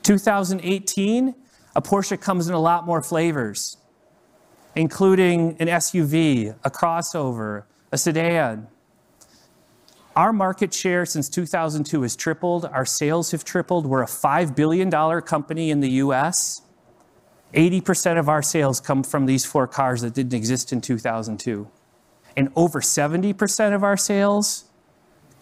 2018, 0.03 1.35
a 1.75 1.83
Porsche 1.83 2.21
comes 2.21 2.49
in 2.49 2.55
a 2.55 2.61
lot 2.61 2.85
more 2.85 3.03
flavors, 3.03 3.77
including 4.75 5.57
an 5.59 5.69
SUV, 5.69 6.55
a 6.65 6.71
crossover, 6.71 7.65
a 7.91 7.99
sedan. 7.99 8.67
Our 10.15 10.33
market 10.33 10.75
share 10.75 11.07
since 11.07 11.31
2002 11.31 12.03
has 12.03 12.17
tripled. 12.17 12.67
Our 12.67 12.85
sales 12.85 13.31
have 13.31 13.45
tripled. 13.45 13.87
We're 13.87 14.03
a 14.03 14.07
$5 14.07 14.55
billion 14.55 14.91
company 15.23 15.71
in 15.71 15.81
the 15.81 15.91
US. 15.91 16.63
80% 17.55 18.19
of 18.19 18.29
our 18.29 18.43
sales 18.43 18.81
come 18.81 19.03
from 19.03 19.27
these 19.27 19.45
four 19.45 19.67
cars 19.67 20.03
that 20.03 20.15
didn't 20.15 20.35
exist 20.35 20.73
in 20.73 20.81
2002. 20.81 21.69
And 22.37 22.51
over 22.57 22.81
70% 22.81 23.75
of 23.75 23.85
our 23.85 23.97
sales 23.97 24.65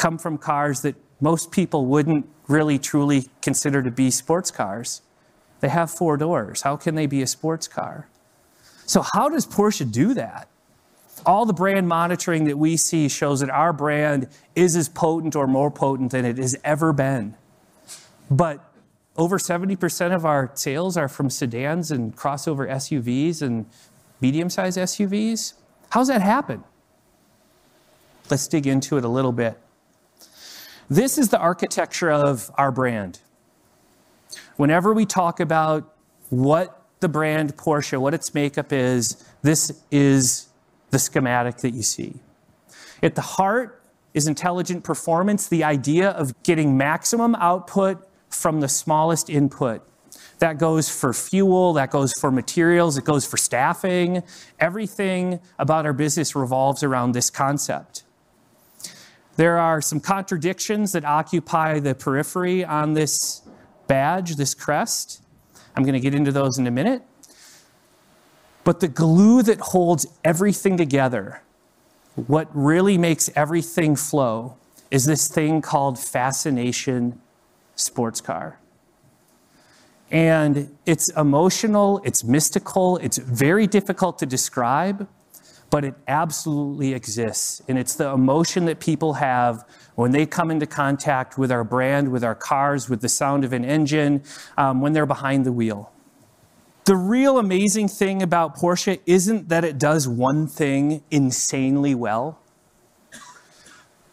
come 0.01 0.17
from 0.17 0.39
cars 0.39 0.81
that 0.81 0.97
most 1.21 1.51
people 1.53 1.85
wouldn't 1.85 2.27
really 2.49 2.79
truly 2.79 3.29
consider 3.43 3.83
to 3.83 3.91
be 3.91 4.11
sports 4.11 4.51
cars. 4.51 5.03
They 5.61 5.69
have 5.69 5.91
four 5.91 6.17
doors. 6.17 6.63
How 6.63 6.77
can 6.79 6.95
they 6.95 7.05
be 7.05 7.21
a 7.21 7.27
sports 7.27 7.69
car? 7.69 8.09
So, 8.87 9.05
how 9.13 9.29
does 9.29 9.47
Porsche 9.47 9.93
do 9.93 10.15
that? 10.15 10.49
All 11.27 11.45
the 11.45 11.53
brand 11.53 11.87
monitoring 11.87 12.45
that 12.45 12.57
we 12.57 12.79
see 12.79 13.11
shows 13.11 13.41
that 13.41 13.51
our 13.51 13.75
brand 13.75 14.29
is 14.55 14.75
as 14.75 14.89
potent 14.89 15.37
or 15.37 15.47
more 15.47 15.71
potent 15.71 16.13
than 16.13 16.25
it 16.25 16.39
has 16.39 16.57
ever 16.65 16.95
been. 16.95 17.37
But 18.31 18.65
over 19.19 19.37
70% 19.37 20.15
of 20.15 20.25
our 20.25 20.51
sales 20.55 20.97
are 20.97 21.09
from 21.09 21.29
sedans 21.29 21.91
and 21.91 22.17
crossover 22.17 22.67
SUVs 22.67 23.43
and 23.43 23.67
medium 24.23 24.49
sized 24.49 24.79
SUVs. 24.79 25.53
How's 25.91 26.09
that 26.09 26.23
happen? 26.23 26.65
Let's 28.31 28.49
dig 28.49 28.67
into 28.67 28.97
it 28.97 29.05
a 29.05 29.09
little 29.09 29.33
bit. 29.33 29.59
This 30.91 31.19
is 31.19 31.29
the 31.29 31.39
architecture 31.39 32.11
of 32.11 32.51
our 32.59 32.73
brand. 32.73 33.21
Whenever 34.57 34.93
we 34.93 35.07
talk 35.07 35.39
about 35.39 35.95
what 36.31 36.83
the 36.99 37.09
brand 37.09 37.57
Porsche, 37.57 37.97
what 37.97 38.13
its 38.13 38.35
makeup 38.35 38.73
is, 38.73 39.25
this 39.43 39.85
is 39.93 40.49
the 40.91 40.99
schematic 40.99 41.59
that 41.59 41.71
you 41.71 41.85
see. 41.85 42.17
At 43.05 43.15
the 43.15 43.21
heart 43.21 43.81
is 44.15 44.27
intelligent 44.27 44.83
performance, 44.83 45.47
the 45.47 45.63
idea 45.63 46.11
of 46.11 46.35
getting 46.43 46.77
maximum 46.77 47.37
output 47.37 48.05
from 48.29 48.59
the 48.59 48.69
smallest 48.69 49.31
input. 49.31 49.87
That 50.41 50.59
goes 50.59 50.89
for 50.89 51.13
fuel, 51.13 51.73
that 51.75 51.93
goes 51.93 52.13
for 52.15 52.33
materials, 52.33 52.99
it 52.99 53.05
goes 53.05 53.25
for 53.25 53.37
staffing. 53.37 54.25
Everything 54.59 55.39
about 55.57 55.87
our 55.87 55.93
business 55.93 56.35
revolves 56.35 56.83
around 56.83 57.13
this 57.13 57.31
concept. 57.31 58.03
There 59.41 59.57
are 59.57 59.81
some 59.81 60.01
contradictions 60.01 60.93
that 60.93 61.07
occupy 61.07 61.81
the 61.81 61.95
periphery 61.95 62.63
on 62.63 62.93
this 62.93 63.41
badge, 63.87 64.37
this 64.37 64.53
crest. 64.53 65.23
I'm 65.75 65.83
going 65.83 65.95
to 65.95 66.01
get 66.01 66.15
into 66.15 66.31
those 66.31 66.59
in 66.59 66.67
a 66.67 66.71
minute. 66.71 67.01
But 68.65 68.81
the 68.81 68.89
glue 68.89 69.43
that 69.45 69.59
holds 69.61 70.07
everything 70.23 70.77
together, 70.77 71.41
what 72.17 72.49
really 72.53 72.99
makes 72.99 73.31
everything 73.35 73.97
flow, 73.97 74.57
is 74.91 75.07
this 75.07 75.27
thing 75.27 75.63
called 75.63 75.99
fascination 75.99 77.19
sports 77.77 78.21
car. 78.21 78.59
And 80.11 80.77
it's 80.85 81.09
emotional, 81.17 82.03
it's 82.05 82.23
mystical, 82.23 82.99
it's 82.99 83.17
very 83.17 83.67
difficult 83.67 84.19
to 84.19 84.27
describe 84.27 85.09
but 85.71 85.85
it 85.85 85.95
absolutely 86.09 86.93
exists. 86.93 87.63
And 87.69 87.79
it's 87.79 87.95
the 87.95 88.09
emotion 88.09 88.65
that 88.65 88.81
people 88.81 89.15
have 89.15 89.65
when 89.95 90.11
they 90.11 90.27
come 90.27 90.51
into 90.51 90.67
contact 90.67 91.39
with 91.39 91.53
our 91.53 91.63
brand, 91.63 92.11
with 92.11 92.25
our 92.25 92.35
cars, 92.35 92.91
with 92.91 93.01
the 93.01 93.09
sound 93.09 93.45
of 93.45 93.53
an 93.53 93.65
engine, 93.65 94.23
um, 94.59 94.81
when 94.81 94.93
they're 94.93 95.07
behind 95.07 95.47
the 95.47 95.53
wheel. 95.53 95.93
The 96.87 96.97
real 96.97 97.39
amazing 97.39 97.89
thing 97.89 98.21
about 98.21 98.57
Porsche 98.57 98.99
isn't 99.07 99.49
that 99.49 99.65
it 99.65 99.79
does 99.79 100.09
one 100.09 100.49
thing 100.49 101.03
insanely 101.11 101.95
well. 101.95 102.41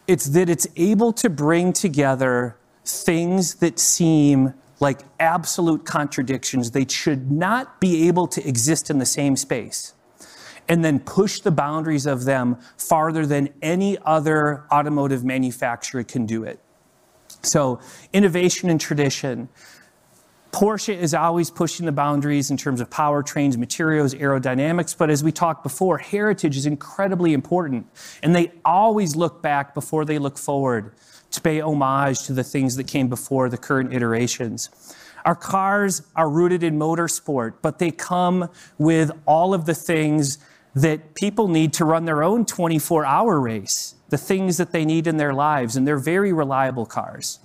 It's 0.05 0.25
that 0.27 0.49
it's 0.49 0.67
able 0.75 1.11
to 1.13 1.29
bring 1.29 1.73
together 1.73 2.55
things 2.85 3.55
that 3.55 3.79
seem 3.79 4.53
like 4.79 4.99
absolute 5.19 5.85
contradictions. 5.85 6.71
They 6.71 6.85
should 6.87 7.31
not 7.31 7.81
be 7.81 8.07
able 8.07 8.27
to 8.27 8.47
exist 8.47 8.89
in 8.89 8.99
the 8.99 9.05
same 9.05 9.35
space 9.35 9.93
and 10.67 10.83
then 10.83 10.99
push 10.99 11.39
the 11.39 11.51
boundaries 11.51 12.05
of 12.05 12.25
them 12.25 12.57
farther 12.77 13.25
than 13.25 13.49
any 13.61 13.97
other 13.99 14.65
automotive 14.71 15.23
manufacturer 15.23 16.03
can 16.03 16.25
do 16.25 16.43
it. 16.43 16.59
So, 17.41 17.79
innovation 18.13 18.69
and 18.69 18.79
tradition. 18.79 19.49
Porsche 20.51 20.95
is 20.95 21.13
always 21.13 21.51
pushing 21.51 21.85
the 21.85 21.91
boundaries 21.91 22.49
in 22.49 22.57
terms 22.57 22.81
of 22.81 22.89
powertrains, 22.89 23.57
materials, 23.57 24.15
aerodynamics, 24.15 24.97
but 24.97 25.09
as 25.09 25.23
we 25.23 25.31
talked 25.31 25.61
before, 25.61 25.97
heritage 25.97 26.57
is 26.57 26.65
incredibly 26.65 27.33
important. 27.33 27.85
And 28.23 28.35
they 28.35 28.51
always 28.65 29.15
look 29.15 29.41
back 29.41 29.73
before 29.75 30.05
they 30.05 30.17
look 30.17 30.37
forward 30.37 30.93
to 31.31 31.41
pay 31.41 31.61
homage 31.61 32.23
to 32.23 32.33
the 32.33 32.43
things 32.43 32.75
that 32.77 32.87
came 32.87 33.09
before 33.09 33.49
the 33.49 33.57
current 33.57 33.93
iterations. 33.93 34.69
Our 35.25 35.35
cars 35.35 36.01
are 36.15 36.29
rooted 36.29 36.63
in 36.63 36.79
motorsport, 36.79 37.55
but 37.61 37.79
they 37.79 37.91
come 37.91 38.49
with 38.77 39.11
all 39.25 39.53
of 39.53 39.65
the 39.65 39.75
things 39.75 40.37
that 40.81 41.15
people 41.15 41.47
need 41.47 41.73
to 41.73 41.85
run 41.85 42.05
their 42.05 42.21
own 42.21 42.45
24 42.45 43.03
hour 43.03 43.39
race, 43.39 43.95
the 44.09 44.17
things 44.17 44.57
that 44.57 44.71
they 44.71 44.85
need 44.85 45.07
in 45.07 45.17
their 45.17 45.33
lives, 45.33 45.75
and 45.75 45.87
they're 45.87 45.97
very 45.97 46.31
reliable 46.31 46.85
cars. 46.85 47.39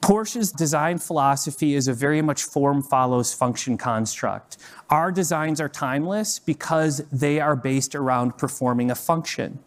Porsche's 0.00 0.52
design 0.52 0.98
philosophy 0.98 1.74
is 1.74 1.88
a 1.88 1.92
very 1.92 2.22
much 2.22 2.44
form 2.44 2.82
follows 2.82 3.34
function 3.34 3.76
construct. 3.76 4.58
Our 4.90 5.10
designs 5.10 5.60
are 5.60 5.68
timeless 5.68 6.38
because 6.38 6.98
they 7.10 7.40
are 7.40 7.56
based 7.56 7.96
around 7.96 8.38
performing 8.38 8.92
a 8.92 8.94
function 8.94 9.58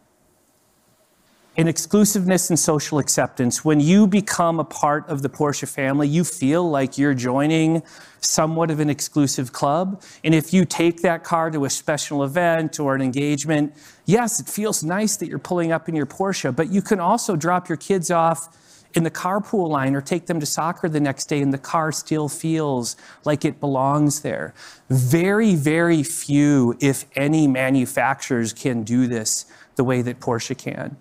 in 1.58 1.68
exclusiveness 1.68 2.50
and 2.50 2.58
social 2.58 2.98
acceptance. 2.98 3.66
When 3.66 3.82
you 3.82 4.08
become 4.08 4.60
a 4.60 4.64
part 4.64 5.08
of 5.10 5.22
the 5.22 5.30
Porsche 5.30 5.68
family, 5.68 6.08
you 6.08 6.24
feel 6.24 6.70
like 6.70 6.98
you're 6.98 7.14
joining 7.14 7.84
somewhat 8.22 8.72
of 8.72 8.80
an 8.80 8.90
exclusive 8.90 9.52
club. 9.52 10.02
And 10.24 10.34
if 10.34 10.54
you 10.54 10.64
take 10.64 11.02
that 11.02 11.24
car 11.24 11.52
to 11.52 11.66
a 11.66 11.70
special 11.70 12.24
event 12.24 12.80
or 12.80 12.96
an 12.96 13.02
engagement, 13.02 13.74
yes, 14.06 14.40
it 14.40 14.48
feels 14.48 14.84
nice 14.84 15.18
that 15.18 15.28
you're 15.28 15.40
pulling 15.40 15.72
up 15.74 15.90
in 15.90 15.96
your 15.96 16.06
Porsche, 16.06 16.56
but 16.56 16.72
you 16.72 16.82
can 16.82 17.00
also 17.02 17.36
drop 17.36 17.68
your 17.68 17.78
kids 17.78 18.10
off 18.10 18.58
in 18.94 19.04
the 19.04 19.12
carpool 19.12 19.70
line 19.70 19.96
or 19.96 20.02
take 20.02 20.28
them 20.28 20.40
to 20.40 20.46
soccer 20.46 20.88
the 20.88 21.00
next 21.00 21.26
day 21.26 21.42
and 21.42 21.54
the 21.54 21.58
car 21.58 21.92
still 21.92 22.28
feels 22.28 22.96
like 23.24 23.44
it 23.46 23.60
belongs 23.60 24.22
there. 24.22 24.54
Very, 24.90 25.56
very 25.56 26.04
few, 26.04 26.78
if 26.82 27.06
any, 27.16 27.48
manufacturers 27.48 28.52
can 28.54 28.84
do 28.84 29.08
this 29.08 29.46
the 29.76 29.84
way 29.84 30.02
that 30.02 30.20
Porsche 30.20 30.58
can 30.58 30.98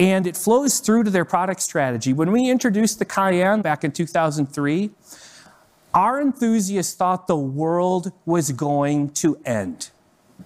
and 0.00 0.26
it 0.26 0.34
flows 0.34 0.80
through 0.80 1.04
to 1.04 1.10
their 1.10 1.26
product 1.26 1.60
strategy. 1.60 2.14
When 2.14 2.32
we 2.32 2.48
introduced 2.48 2.98
the 2.98 3.04
Cayenne 3.04 3.60
back 3.60 3.84
in 3.84 3.92
2003, 3.92 4.90
our 5.92 6.20
enthusiasts 6.20 6.94
thought 6.94 7.26
the 7.26 7.36
world 7.36 8.10
was 8.24 8.50
going 8.50 9.10
to 9.10 9.38
end. 9.44 9.90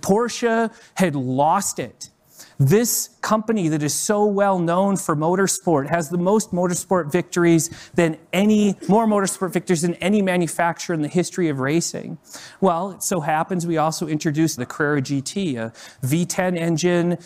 Porsche 0.00 0.75
had 0.94 1.14
lost 1.14 1.78
it. 1.78 2.11
This 2.58 3.11
company 3.20 3.68
that 3.68 3.82
is 3.82 3.94
so 3.94 4.25
well 4.25 4.58
known 4.58 4.96
for 4.96 5.16
motorsport 5.16 5.88
has 5.88 6.08
the 6.08 6.18
most 6.18 6.52
motorsport 6.52 7.11
victories 7.11 7.70
than 7.94 8.16
any, 8.32 8.76
more 8.88 9.06
motorsport 9.06 9.52
victories 9.52 9.82
than 9.82 9.94
any 9.94 10.23
manufacturer 10.23 10.94
in 10.94 11.02
the 11.02 11.08
history 11.08 11.49
of 11.49 11.58
racing. 11.58 12.18
Well, 12.61 12.92
it 12.92 13.02
so 13.02 13.20
happens 13.20 13.66
we 13.66 13.76
also 13.76 14.06
introduced 14.06 14.56
the 14.56 14.66
Carrera 14.66 15.02
GT, 15.02 15.56
a 15.56 15.73
V10 16.06 16.56
engine, 16.56 17.18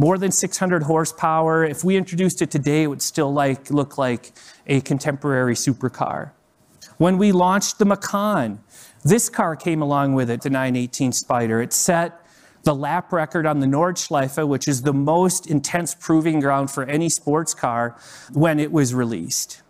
more 0.00 0.16
than 0.16 0.32
600 0.32 0.84
horsepower. 0.84 1.62
If 1.62 1.84
we 1.84 1.94
introduced 1.94 2.40
it 2.40 2.50
today, 2.50 2.84
it 2.84 2.86
would 2.86 3.02
still 3.02 3.30
like, 3.30 3.70
look 3.70 3.98
like 3.98 4.32
a 4.66 4.80
contemporary 4.80 5.54
supercar. 5.54 6.30
When 6.96 7.18
we 7.18 7.32
launched 7.32 7.78
the 7.78 7.84
Macan, 7.84 8.60
this 9.04 9.28
car 9.28 9.56
came 9.56 9.82
along 9.82 10.14
with 10.14 10.30
it, 10.30 10.40
the 10.40 10.48
918 10.48 11.12
Spyder. 11.12 11.62
It 11.62 11.74
set 11.74 12.18
the 12.62 12.74
lap 12.74 13.12
record 13.12 13.44
on 13.44 13.60
the 13.60 13.66
Nordschleife, 13.66 14.48
which 14.48 14.66
is 14.66 14.80
the 14.80 14.94
most 14.94 15.46
intense 15.46 15.94
proving 15.94 16.40
ground 16.40 16.70
for 16.70 16.84
any 16.84 17.10
sports 17.10 17.52
car, 17.52 17.94
when 18.32 18.58
it 18.58 18.72
was 18.72 18.94
released. 18.94 19.60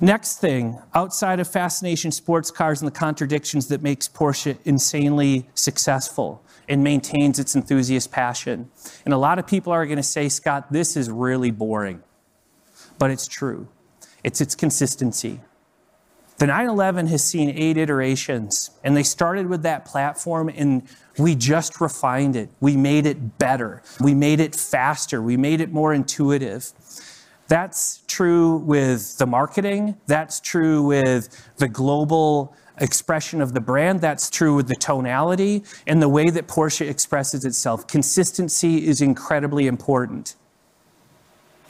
Next 0.00 0.38
thing, 0.38 0.78
outside 0.94 1.40
of 1.40 1.48
fascination 1.48 2.12
sports 2.12 2.52
cars 2.52 2.80
and 2.82 2.86
the 2.86 2.96
contradictions 2.96 3.66
that 3.66 3.82
makes 3.82 4.08
Porsche 4.08 4.58
insanely 4.64 5.48
successful 5.54 6.40
and 6.70 6.84
maintains 6.84 7.40
its 7.40 7.56
enthusiast 7.56 8.12
passion. 8.12 8.70
And 9.04 9.12
a 9.12 9.18
lot 9.18 9.40
of 9.40 9.46
people 9.46 9.72
are 9.72 9.84
going 9.84 9.96
to 9.96 10.02
say, 10.04 10.28
Scott, 10.28 10.72
this 10.72 10.96
is 10.96 11.10
really 11.10 11.50
boring. 11.50 12.02
But 12.96 13.10
it's 13.10 13.26
true. 13.26 13.68
It's 14.22 14.40
its 14.40 14.54
consistency. 14.54 15.40
The 16.38 16.46
911 16.46 17.08
has 17.08 17.24
seen 17.24 17.50
eight 17.50 17.76
iterations, 17.76 18.70
and 18.84 18.96
they 18.96 19.02
started 19.02 19.48
with 19.48 19.62
that 19.64 19.84
platform, 19.84 20.48
and 20.48 20.84
we 21.18 21.34
just 21.34 21.80
refined 21.80 22.36
it. 22.36 22.48
We 22.60 22.76
made 22.76 23.04
it 23.04 23.36
better. 23.38 23.82
We 24.00 24.14
made 24.14 24.40
it 24.40 24.54
faster. 24.54 25.20
We 25.20 25.36
made 25.36 25.60
it 25.60 25.72
more 25.72 25.92
intuitive. 25.92 26.72
That's 27.48 28.04
true 28.06 28.58
with 28.58 29.18
the 29.18 29.26
marketing. 29.26 29.96
That's 30.06 30.38
true 30.38 30.82
with 30.84 31.28
the 31.56 31.68
global 31.68 32.54
expression 32.80 33.40
of 33.40 33.54
the 33.54 33.60
brand. 33.60 34.00
That's 34.00 34.28
true 34.30 34.56
with 34.56 34.68
the 34.68 34.74
tonality 34.74 35.62
and 35.86 36.02
the 36.02 36.08
way 36.08 36.30
that 36.30 36.48
Porsche 36.48 36.88
expresses 36.88 37.44
itself. 37.44 37.86
Consistency 37.86 38.86
is 38.86 39.00
incredibly 39.00 39.66
important. 39.66 40.34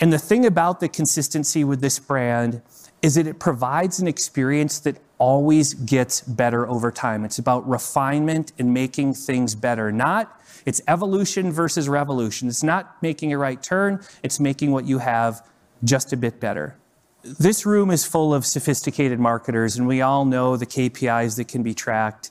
And 0.00 0.12
the 0.12 0.18
thing 0.18 0.46
about 0.46 0.80
the 0.80 0.88
consistency 0.88 1.62
with 1.64 1.80
this 1.80 1.98
brand 1.98 2.62
is 3.02 3.16
that 3.16 3.26
it 3.26 3.38
provides 3.38 3.98
an 3.98 4.08
experience 4.08 4.78
that 4.80 4.96
always 5.18 5.74
gets 5.74 6.22
better 6.22 6.66
over 6.66 6.90
time. 6.90 7.24
It's 7.24 7.38
about 7.38 7.68
refinement 7.68 8.52
and 8.58 8.72
making 8.72 9.14
things 9.14 9.54
better, 9.54 9.92
not 9.92 10.40
it's 10.66 10.80
evolution 10.88 11.52
versus 11.52 11.88
revolution. 11.88 12.48
It's 12.48 12.62
not 12.62 13.00
making 13.02 13.32
a 13.32 13.38
right 13.38 13.62
turn, 13.62 14.00
it's 14.22 14.40
making 14.40 14.72
what 14.72 14.84
you 14.84 14.98
have 14.98 15.46
just 15.84 16.12
a 16.12 16.16
bit 16.16 16.40
better. 16.40 16.76
This 17.22 17.66
room 17.66 17.90
is 17.90 18.06
full 18.06 18.32
of 18.32 18.46
sophisticated 18.46 19.20
marketers, 19.20 19.76
and 19.76 19.86
we 19.86 20.00
all 20.00 20.24
know 20.24 20.56
the 20.56 20.64
KPIs 20.64 21.36
that 21.36 21.48
can 21.48 21.62
be 21.62 21.74
tracked. 21.74 22.30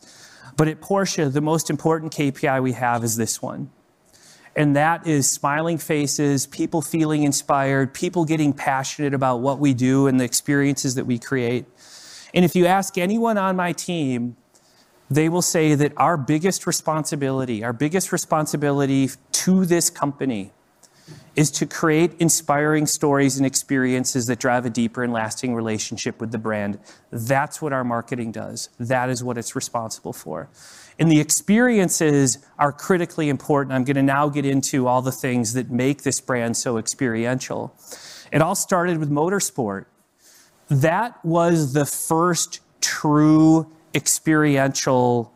But 0.58 0.68
at 0.68 0.82
Porsche, 0.82 1.32
the 1.32 1.42
most 1.42 1.70
important 1.70 2.12
KPI 2.12 2.62
we 2.64 2.72
have 2.72 3.04
is 3.04 3.16
this 3.16 3.40
one. 3.40 3.70
And 4.56 4.76
that 4.76 5.06
is 5.06 5.30
smiling 5.30 5.78
faces, 5.78 6.48
people 6.48 6.82
feeling 6.82 7.22
inspired, 7.22 7.94
people 7.94 8.26
getting 8.26 8.52
passionate 8.52 9.14
about 9.14 9.42
what 9.42 9.60
we 9.60 9.76
do 9.76 10.08
and 10.08 10.20
the 10.20 10.26
experiences 10.26 10.96
that 10.96 11.06
we 11.06 11.20
create. 11.20 11.66
And 12.34 12.44
if 12.44 12.56
you 12.56 12.66
ask 12.66 12.98
anyone 12.98 13.38
on 13.38 13.56
my 13.56 13.74
team, 13.74 14.38
they 15.10 15.30
will 15.30 15.44
say 15.44 15.76
that 15.76 15.94
our 15.98 16.18
biggest 16.18 16.66
responsibility, 16.66 17.64
our 17.64 17.74
biggest 17.74 18.12
responsibility 18.12 19.10
to 19.34 19.66
this 19.66 19.92
company 19.92 20.52
is 21.36 21.52
to 21.52 21.66
create 21.66 22.12
inspiring 22.20 22.86
stories 22.86 23.38
and 23.38 23.46
experiences 23.46 24.28
that 24.28 24.40
drive 24.40 24.66
a 24.66 24.70
deeper 24.70 25.04
and 25.04 25.14
lasting 25.14 25.56
relationship 25.56 26.20
with 26.20 26.32
the 26.32 26.38
brand. 26.38 26.78
That's 27.12 27.62
what 27.62 27.72
our 27.72 27.84
marketing 27.84 28.32
does. 28.32 28.70
That 28.80 29.10
is 29.10 29.24
what 29.24 29.38
it's 29.38 29.56
responsible 29.56 30.14
for. 30.14 30.50
And 31.00 31.10
the 31.10 31.22
experiences 31.22 32.40
are 32.58 32.74
critically 32.74 33.30
important. 33.30 33.74
I'm 33.74 33.86
going 33.86 33.96
to 33.96 34.04
now 34.04 34.28
get 34.28 34.46
into 34.46 34.88
all 34.88 35.02
the 35.02 35.14
things 35.14 35.54
that 35.54 35.72
make 35.72 36.04
this 36.04 36.20
brand 36.20 36.58
so 36.58 36.78
experiential. 36.78 37.74
It 38.34 38.42
all 38.42 38.56
started 38.56 38.98
with 38.98 39.10
motorsport. 39.10 39.86
That 40.70 41.24
was 41.24 41.74
the 41.74 41.86
first 41.86 42.60
true 42.82 43.72
experiential 43.96 45.34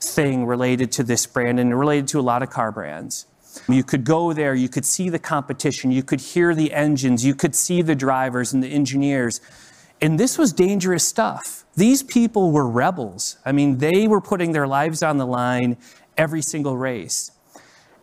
thing 0.00 0.46
related 0.46 0.92
to 0.92 1.02
this 1.02 1.26
brand 1.26 1.58
and 1.58 1.76
related 1.76 2.08
to 2.08 2.20
a 2.20 2.22
lot 2.22 2.42
of 2.42 2.50
car 2.50 2.70
brands. 2.70 3.26
You 3.68 3.84
could 3.84 4.04
go 4.04 4.32
there, 4.32 4.54
you 4.54 4.68
could 4.68 4.84
see 4.84 5.08
the 5.08 5.18
competition, 5.18 5.90
you 5.90 6.02
could 6.02 6.20
hear 6.20 6.54
the 6.54 6.72
engines, 6.72 7.24
you 7.24 7.34
could 7.34 7.54
see 7.54 7.82
the 7.82 7.94
drivers 7.94 8.52
and 8.52 8.62
the 8.62 8.68
engineers. 8.68 9.40
And 10.00 10.18
this 10.18 10.38
was 10.38 10.52
dangerous 10.52 11.06
stuff. 11.06 11.64
These 11.74 12.02
people 12.02 12.52
were 12.52 12.68
rebels. 12.68 13.36
I 13.44 13.52
mean, 13.52 13.78
they 13.78 14.06
were 14.06 14.20
putting 14.20 14.52
their 14.52 14.66
lives 14.66 15.02
on 15.02 15.18
the 15.18 15.26
line 15.26 15.76
every 16.16 16.42
single 16.42 16.76
race. 16.76 17.30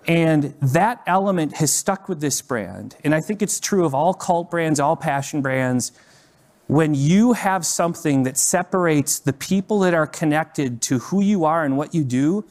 And 0.08 0.54
that 0.62 1.02
element 1.08 1.56
has 1.56 1.74
stuck 1.74 2.08
with 2.08 2.22
this 2.22 2.42
brand. 2.42 2.96
And 3.04 3.16
I 3.16 3.22
think 3.22 3.42
it's 3.42 3.60
true 3.60 3.86
of 3.86 3.96
all 3.96 4.14
cult 4.14 4.52
brands, 4.52 4.80
all 4.80 4.96
passion 4.96 5.42
brands. 5.42 5.92
When 6.68 6.94
you 6.94 7.34
have 7.34 7.66
something 7.66 8.24
that 8.24 8.38
separates 8.38 9.20
the 9.20 9.34
people 9.34 9.80
that 9.80 9.94
are 9.94 10.08
connected 10.08 10.82
to 10.84 11.00
who 11.00 11.22
you 11.22 11.46
are 11.46 11.64
and 11.64 11.78
what 11.78 11.96
you 11.96 12.04
do, 12.04 12.46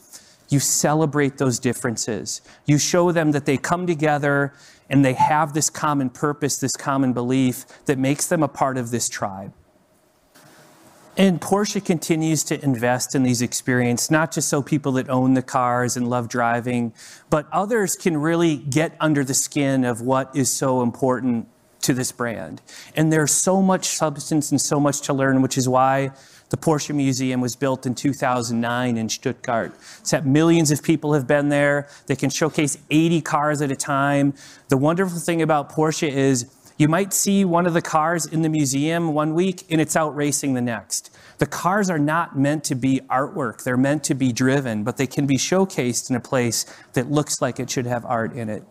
you 0.55 0.61
celebrate 0.61 1.37
those 1.37 1.59
differences. 1.59 2.41
You 2.65 2.79
show 2.79 3.13
them 3.13 3.33
that 3.33 3.45
they 3.45 3.57
come 3.57 3.87
together 3.87 4.55
and 4.89 5.05
they 5.05 5.15
have 5.15 5.53
this 5.53 5.69
common 5.69 6.11
purpose, 6.11 6.57
this 6.59 6.77
common 6.77 7.13
belief 7.13 7.67
that 7.87 7.99
makes 7.99 8.29
them 8.29 8.43
a 8.43 8.49
part 8.49 8.79
of 8.79 8.91
this 8.93 9.09
tribe. 9.09 9.53
And 11.17 11.41
Porsche 11.41 11.85
continues 11.85 12.43
to 12.45 12.63
invest 12.65 13.15
in 13.15 13.23
these 13.23 13.43
experiences, 13.43 14.11
not 14.11 14.33
just 14.33 14.49
so 14.49 14.63
people 14.63 14.93
that 14.93 15.09
own 15.09 15.35
the 15.35 15.43
cars 15.43 15.97
and 15.97 16.09
love 16.09 16.29
driving, 16.29 16.93
but 17.31 17.49
others 17.53 17.97
can 17.97 18.17
really 18.17 18.57
get 18.57 18.97
under 19.01 19.25
the 19.25 19.35
skin 19.35 19.85
of 19.85 20.01
what 20.01 20.35
is 20.35 20.51
so 20.51 20.83
important 20.83 21.49
to 21.83 21.95
this 21.95 22.13
brand. 22.13 22.63
And 22.97 23.13
there's 23.13 23.33
so 23.33 23.61
much 23.63 23.87
substance 23.87 24.51
and 24.51 24.61
so 24.61 24.81
much 24.81 25.03
to 25.03 25.13
learn, 25.13 25.43
which 25.43 25.59
is 25.59 25.69
why 25.69 26.13
the 26.51 26.57
Porsche 26.57 26.95
Museum 26.95 27.41
was 27.41 27.57
built 27.57 27.87
in 27.87 27.95
2009 27.95 28.97
in 28.97 29.09
Stuttgart. 29.09 29.73
It's 30.01 30.11
that 30.11 30.27
millions 30.27 30.71
of 30.71 30.83
people 30.83 31.15
have 31.15 31.27
been 31.27 31.49
there. 31.49 31.89
They 32.07 32.17
can 32.17 32.31
showcase 32.31 32.79
80 32.91 33.23
cars 33.23 33.63
at 33.63 33.71
a 33.73 33.77
time. 33.77 34.35
The 34.69 34.77
wonderful 34.77 35.19
thing 35.19 35.43
about 35.43 35.73
Porsche 35.73 36.09
is 36.09 36.47
you 36.77 36.89
might 36.89 37.13
see 37.13 37.45
one 37.45 37.67
of 37.67 37.73
the 37.75 37.83
cars 37.83 38.27
in 38.27 38.43
the 38.43 38.49
museum 38.49 39.15
one 39.15 39.35
week 39.35 39.65
and 39.71 39.81
it's 39.81 39.97
out 39.97 40.15
racing 40.15 40.55
the 40.55 40.61
next. 40.61 41.17
The 41.39 41.47
cars 41.47 41.89
are 41.89 41.99
not 41.99 42.39
meant 42.39 42.65
to 42.65 42.75
be 42.75 43.01
artwork. 43.11 43.65
They're 43.65 43.77
meant 43.77 44.05
to 44.05 44.15
be 44.15 44.33
driven, 44.33 44.85
but 44.85 44.97
they 44.97 45.07
can 45.07 45.27
be 45.27 45.37
showcased 45.37 46.11
in 46.11 46.17
a 46.17 46.21
place 46.21 46.67
that 46.93 47.11
looks 47.11 47.41
like 47.41 47.61
it 47.61 47.71
should 47.71 47.87
have 47.87 48.05
art 48.05 48.33
in 48.33 48.49
it. 48.49 48.65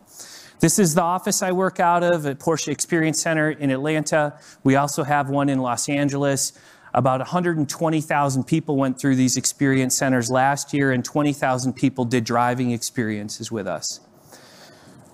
This 0.60 0.80
is 0.80 0.96
the 0.96 1.02
office 1.02 1.44
I 1.44 1.52
work 1.52 1.82
out 1.82 2.04
of 2.04 2.26
at 2.26 2.40
Porsche 2.40 2.70
Experience 2.70 3.22
Center 3.22 3.52
in 3.52 3.70
Atlanta. 3.70 4.40
We 4.64 4.78
also 4.78 5.04
have 5.04 5.30
one 5.30 5.50
in 5.50 5.60
Los 5.60 5.90
Angeles. 5.90 6.54
About 6.96 7.20
120,000 7.20 8.44
people 8.44 8.78
went 8.78 9.00
through 9.00 9.16
these 9.16 9.36
experience 9.36 9.96
centers 9.96 10.30
last 10.30 10.74
year, 10.74 10.92
and 10.92 11.04
20,000 11.04 11.74
people 11.74 12.06
did 12.06 12.24
driving 12.24 12.72
experiences 12.72 13.52
with 13.52 13.68
us. 13.68 14.00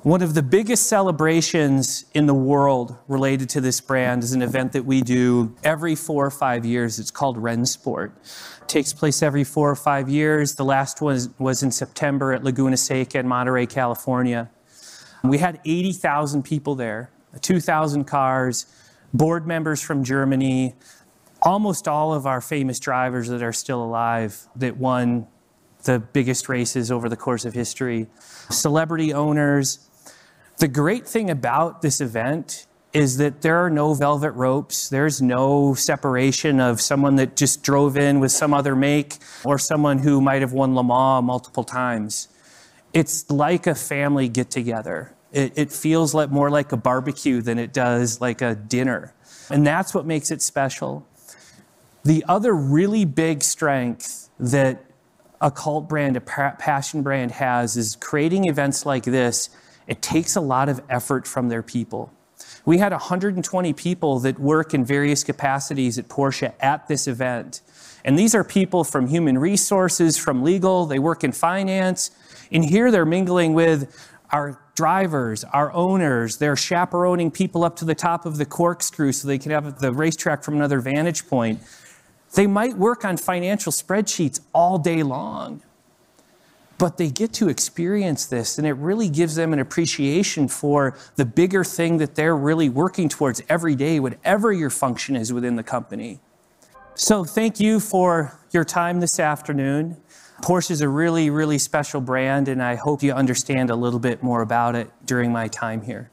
One 0.03 0.21
of 0.21 0.33
the 0.33 0.43
biggest 0.43 0.87
celebrations 0.87 2.05
in 2.13 2.25
the 2.25 2.33
world 2.33 2.97
related 3.09 3.49
to 3.49 3.61
this 3.61 3.81
brand 3.81 4.23
is 4.23 4.31
an 4.31 4.41
event 4.41 4.71
that 4.71 4.85
we 4.85 5.01
do 5.01 5.55
every 5.61 5.93
four 5.95 6.25
or 6.25 6.31
five 6.31 6.65
years. 6.65 6.99
It's 6.99 7.11
called 7.11 7.37
Rennsport. 7.37 8.11
It 8.61 8.67
takes 8.67 8.93
place 8.93 9.21
every 9.21 9.43
four 9.43 9.69
or 9.69 9.75
five 9.75 10.07
years. 10.07 10.55
The 10.55 10.63
last 10.63 11.01
one 11.01 11.33
was 11.37 11.63
in 11.63 11.71
September 11.71 12.31
at 12.31 12.45
Laguna 12.45 12.77
Seca 12.77 13.19
in 13.19 13.27
Monterey, 13.27 13.65
California. 13.65 14.49
We 15.21 15.37
had 15.37 15.59
80,000 15.65 16.43
people 16.43 16.75
there, 16.75 17.11
2,000 17.41 18.05
cars, 18.05 18.67
board 19.13 19.45
members 19.47 19.81
from 19.81 20.03
Germany, 20.05 20.75
almost 21.41 21.87
all 21.87 22.13
of 22.13 22.25
our 22.25 22.41
famous 22.41 22.79
drivers 22.79 23.27
that 23.29 23.41
are 23.41 23.53
still 23.53 23.83
alive 23.83 24.47
that 24.55 24.77
won 24.77 25.27
the 25.83 25.99
biggest 25.99 26.49
races 26.49 26.91
over 26.91 27.07
the 27.07 27.15
course 27.15 27.45
of 27.45 27.53
history, 27.53 28.07
celebrity 28.49 29.13
owners. 29.13 29.89
The 30.57 30.67
great 30.67 31.07
thing 31.07 31.29
about 31.29 31.81
this 31.81 32.01
event 32.01 32.67
is 32.91 33.17
that 33.17 33.41
there 33.41 33.57
are 33.57 33.69
no 33.69 33.93
velvet 33.93 34.31
ropes. 34.31 34.89
There's 34.89 35.21
no 35.21 35.73
separation 35.73 36.59
of 36.59 36.81
someone 36.81 37.15
that 37.17 37.35
just 37.35 37.61
drove 37.63 37.95
in 37.97 38.19
with 38.19 38.31
some 38.31 38.53
other 38.53 38.75
make 38.75 39.17
or 39.43 39.59
someone 39.59 39.99
who 39.99 40.19
might 40.21 40.41
have 40.41 40.53
won 40.53 40.75
Le 40.75 40.83
Mans 40.83 41.23
multiple 41.23 41.63
times. 41.63 42.27
It's 42.93 43.29
like 43.29 43.67
a 43.67 43.75
family 43.75 44.27
get 44.27 44.49
together. 44.49 45.15
It, 45.31 45.53
it 45.55 45.71
feels 45.71 46.15
like 46.15 46.31
more 46.31 46.49
like 46.49 46.71
a 46.71 46.77
barbecue 46.77 47.41
than 47.41 47.59
it 47.59 47.71
does 47.71 48.19
like 48.19 48.41
a 48.41 48.55
dinner. 48.55 49.13
And 49.51 49.65
that's 49.65 49.93
what 49.93 50.05
makes 50.05 50.31
it 50.31 50.41
special. 50.41 51.05
The 52.09 52.25
other 52.27 52.55
really 52.55 53.05
big 53.05 53.43
strength 53.43 54.31
that 54.39 54.83
a 55.39 55.51
cult 55.51 55.87
brand, 55.87 56.17
a 56.17 56.21
passion 56.21 57.03
brand 57.03 57.29
has 57.33 57.77
is 57.77 57.95
creating 57.97 58.45
events 58.45 58.83
like 58.83 59.03
this. 59.03 59.51
It 59.85 60.01
takes 60.01 60.35
a 60.35 60.41
lot 60.41 60.69
of 60.69 60.81
effort 60.89 61.27
from 61.27 61.49
their 61.49 61.61
people. 61.61 62.11
We 62.65 62.79
had 62.79 62.93
120 62.93 63.73
people 63.73 64.17
that 64.21 64.39
work 64.39 64.73
in 64.73 64.83
various 64.83 65.23
capacities 65.23 65.99
at 65.99 66.07
Porsche 66.07 66.51
at 66.59 66.87
this 66.87 67.07
event. 67.07 67.61
And 68.03 68.17
these 68.17 68.33
are 68.33 68.43
people 68.43 68.83
from 68.83 69.05
human 69.05 69.37
resources, 69.37 70.17
from 70.17 70.41
legal, 70.41 70.87
they 70.87 70.97
work 70.97 71.23
in 71.23 71.31
finance. 71.31 72.09
And 72.51 72.65
here 72.65 72.89
they're 72.89 73.05
mingling 73.05 73.53
with 73.53 73.95
our 74.31 74.59
drivers, 74.73 75.43
our 75.43 75.71
owners. 75.73 76.37
They're 76.37 76.55
chaperoning 76.55 77.29
people 77.29 77.63
up 77.63 77.75
to 77.75 77.85
the 77.85 77.93
top 77.93 78.25
of 78.25 78.37
the 78.37 78.47
corkscrew 78.47 79.11
so 79.11 79.27
they 79.27 79.37
can 79.37 79.51
have 79.51 79.77
the 79.77 79.93
racetrack 79.93 80.43
from 80.43 80.55
another 80.55 80.79
vantage 80.79 81.27
point. 81.27 81.59
They 82.35 82.47
might 82.47 82.75
work 82.77 83.05
on 83.05 83.17
financial 83.17 83.71
spreadsheets 83.71 84.39
all 84.53 84.77
day 84.77 85.03
long. 85.03 85.61
but 86.77 86.97
they 86.97 87.09
get 87.09 87.33
to 87.33 87.49
experience 87.49 88.25
this 88.25 88.57
and 88.57 88.65
it 88.65 88.73
really 88.73 89.09
gives 89.09 89.35
them 89.35 89.53
an 89.53 89.59
appreciation 89.59 90.47
for 90.47 90.97
the 91.17 91.25
bigger 91.25 91.63
thing 91.63 91.97
that 91.97 92.15
they're 92.15 92.35
really 92.35 92.69
working 92.69 93.09
towards 93.09 93.43
every 93.49 93.75
day, 93.75 93.99
whatever 93.99 94.51
your 94.53 94.69
function 94.69 95.15
is 95.15 95.33
within 95.33 95.57
the 95.57 95.63
company. 95.63 96.21
So, 96.95 97.23
thank 97.25 97.59
you 97.59 97.79
for 97.79 98.37
your 98.51 98.63
time 98.65 98.99
this 99.01 99.19
afternoon. 99.19 99.97
Porsche 100.41 100.71
is 100.71 100.81
a 100.81 100.89
really, 100.89 101.29
really 101.29 101.57
special 101.57 102.01
brand, 102.01 102.47
and 102.47 102.63
I 102.63 102.75
hope 102.75 103.03
you 103.03 103.13
understand 103.13 103.69
a 103.69 103.75
little 103.75 103.99
bit 103.99 104.23
more 104.23 104.41
about 104.41 104.75
it 104.75 104.89
during 105.05 105.31
my 105.31 105.47
time 105.49 105.81
here. 105.81 106.09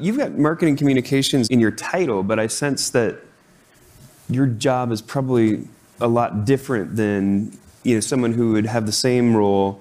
You've 0.00 0.18
got 0.18 0.32
marketing 0.32 0.76
communications 0.76 1.48
in 1.50 1.60
your 1.60 1.70
title, 1.70 2.24
but 2.24 2.40
I 2.40 2.48
sense 2.48 2.90
that 2.90 3.20
your 4.28 4.46
job 4.46 4.90
is 4.90 5.00
probably 5.00 5.68
a 6.00 6.08
lot 6.08 6.44
different 6.44 6.96
than 6.96 7.56
you 7.84 7.94
know 7.94 8.00
someone 8.00 8.32
who 8.32 8.52
would 8.54 8.66
have 8.66 8.86
the 8.86 8.92
same 8.92 9.36
role 9.36 9.80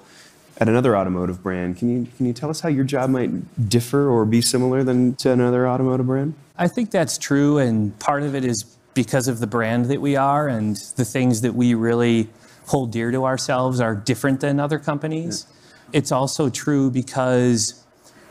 at 0.60 0.70
another 0.70 0.96
automotive 0.96 1.42
brand. 1.42 1.78
Can 1.78 1.90
you 1.90 2.08
can 2.16 2.28
you 2.28 2.34
tell 2.34 2.52
us 2.52 2.60
how 2.60 2.70
your 2.70 2.84
job 2.84 3.10
might 3.10 3.70
differ 3.70 4.08
or 4.08 4.24
be 4.24 4.40
similar 4.40 4.84
than 4.84 5.16
to 5.16 5.32
another 5.32 5.68
automotive 5.68 6.06
brand? 6.06 6.36
I 6.60 6.68
think 6.68 6.92
that's 6.92 7.18
true, 7.18 7.58
and 7.58 7.98
part 7.98 8.22
of 8.22 8.36
it 8.36 8.46
is 8.46 8.66
because 8.94 9.28
of 9.28 9.40
the 9.40 9.48
brand 9.48 9.86
that 9.86 10.00
we 10.00 10.16
are 10.16 10.48
and 10.48 10.76
the 10.96 11.06
things 11.06 11.42
that 11.42 11.56
we 11.56 11.74
really 11.74 12.30
hold 12.68 12.92
dear 12.92 13.10
to 13.10 13.26
ourselves 13.26 13.80
are 13.80 13.96
different 13.96 14.42
than 14.42 14.60
other 14.60 14.78
companies. 14.78 15.48
Yeah. 15.50 16.00
It's 16.00 16.12
also 16.12 16.52
true 16.52 16.92
because 16.92 17.83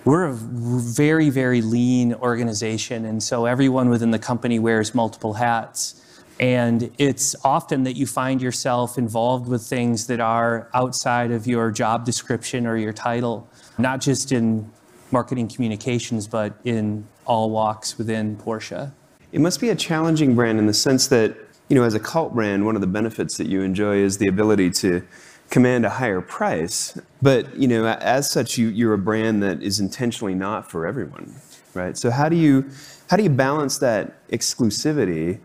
we're 0.04 0.24
a 0.24 0.32
very, 0.32 1.30
very 1.30 1.62
lean 1.62 2.14
organization, 2.14 3.04
and 3.04 3.22
so 3.22 3.46
everyone 3.46 3.88
within 3.88 4.10
the 4.10 4.18
company 4.18 4.58
wears 4.58 4.94
multiple 4.94 5.34
hats. 5.34 5.98
And 6.40 6.90
it's 6.98 7.36
often 7.44 7.84
that 7.84 7.92
you 7.92 8.06
find 8.06 8.42
yourself 8.42 8.98
involved 8.98 9.46
with 9.46 9.62
things 9.62 10.08
that 10.08 10.18
are 10.18 10.68
outside 10.74 11.30
of 11.30 11.46
your 11.46 11.70
job 11.70 12.04
description 12.04 12.66
or 12.66 12.76
your 12.76 12.92
title, 12.92 13.48
not 13.78 14.00
just 14.00 14.32
in 14.32 14.68
marketing 15.12 15.46
communications, 15.46 16.26
but 16.26 16.54
in 16.64 17.06
all 17.26 17.50
walks 17.50 17.96
within 17.96 18.36
Porsche. 18.36 18.90
It 19.30 19.40
must 19.40 19.60
be 19.60 19.68
a 19.68 19.76
challenging 19.76 20.34
brand 20.34 20.58
in 20.58 20.66
the 20.66 20.74
sense 20.74 21.06
that, 21.08 21.36
you 21.68 21.76
know, 21.76 21.84
as 21.84 21.94
a 21.94 22.00
cult 22.00 22.34
brand, 22.34 22.66
one 22.66 22.74
of 22.74 22.80
the 22.80 22.88
benefits 22.88 23.36
that 23.36 23.46
you 23.46 23.62
enjoy 23.62 23.98
is 23.98 24.18
the 24.18 24.26
ability 24.26 24.70
to 24.70 25.02
command 25.52 25.84
a 25.84 25.90
higher 25.90 26.22
price. 26.22 26.98
But, 27.20 27.54
you 27.56 27.68
know, 27.68 27.86
as 27.86 28.28
such, 28.28 28.58
you, 28.58 28.68
you're 28.68 28.94
a 28.94 28.98
brand 28.98 29.42
that 29.44 29.62
is 29.62 29.78
intentionally 29.78 30.34
not 30.34 30.68
for 30.68 30.86
everyone, 30.86 31.34
right? 31.74 31.96
So 31.96 32.10
how 32.10 32.28
do 32.28 32.36
you, 32.36 32.68
how 33.08 33.16
do 33.18 33.22
you 33.22 33.30
balance 33.30 33.78
that 33.78 34.26
exclusivity 34.30 35.38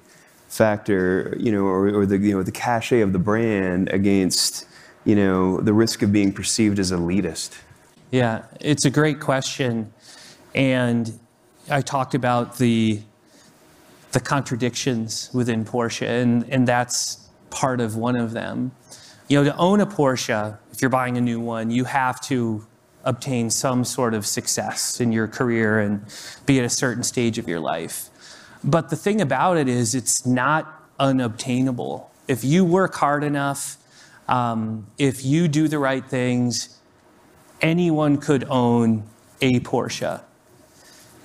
factor, 0.48 1.36
you 1.38 1.52
know, 1.52 1.65
or, 1.65 1.89
or 1.89 2.06
the, 2.06 2.17
you 2.17 2.34
know, 2.34 2.41
the 2.41 2.54
cachet 2.54 3.02
of 3.02 3.12
the 3.12 3.20
brand 3.20 3.89
against, 3.89 4.65
you 5.04 5.15
know, 5.15 5.60
the 5.60 5.74
risk 5.74 6.02
of 6.02 6.12
being 6.13 6.32
perceived 6.32 6.80
as 6.80 6.91
elitist? 6.91 7.58
Yeah, 8.10 8.43
it's 8.62 8.86
a 8.86 8.89
great 8.89 9.20
question. 9.20 9.91
And 10.56 11.20
I 11.70 11.82
talked 11.82 12.15
about 12.15 12.58
the, 12.58 13.02
the 14.13 14.22
contradictions 14.22 15.30
within 15.34 15.65
Porsche, 15.65 16.08
and, 16.08 16.50
and 16.50 16.65
that's 16.65 17.28
part 17.50 17.82
of 17.82 17.98
one 17.98 18.17
of 18.17 18.32
them. 18.32 18.72
You 19.28 19.38
know, 19.38 19.52
to 19.52 19.58
own 19.58 19.82
a 19.82 19.86
Porsche, 19.86 20.58
if 20.72 20.82
you're 20.82 20.90
buying 20.90 21.18
a 21.18 21.22
new 21.22 21.42
one, 21.42 21.70
you 21.70 21.84
have 21.84 22.22
to 22.22 22.66
obtain 23.04 23.50
some 23.50 23.84
sort 23.84 24.13
of 24.13 24.26
success 24.26 25.02
in 25.02 25.12
your 25.12 25.28
career 25.28 25.80
and 25.80 26.06
be 26.46 26.60
at 26.60 26.66
a 26.66 26.70
certain 26.70 27.04
stage 27.04 27.38
of 27.38 27.48
your 27.48 27.60
life. 27.60 28.10
But 28.63 28.90
the 28.90 28.96
thing 28.96 29.20
about 29.20 29.58
it 29.58 29.68
is, 29.68 29.96
it's 29.96 30.26
not 30.26 30.82
unobtainable. 31.00 32.10
If 32.28 32.44
you 32.44 32.63
work 32.63 32.96
hard 32.96 33.24
enough, 33.24 33.78
um, 34.30 34.88
if 34.98 35.26
you 35.26 35.48
do 35.48 35.68
the 35.68 35.80
right 35.80 36.06
things, 36.06 36.80
anyone 37.62 38.18
could 38.18 38.46
own 38.50 39.04
a 39.42 39.60
Porsche. 39.60 40.22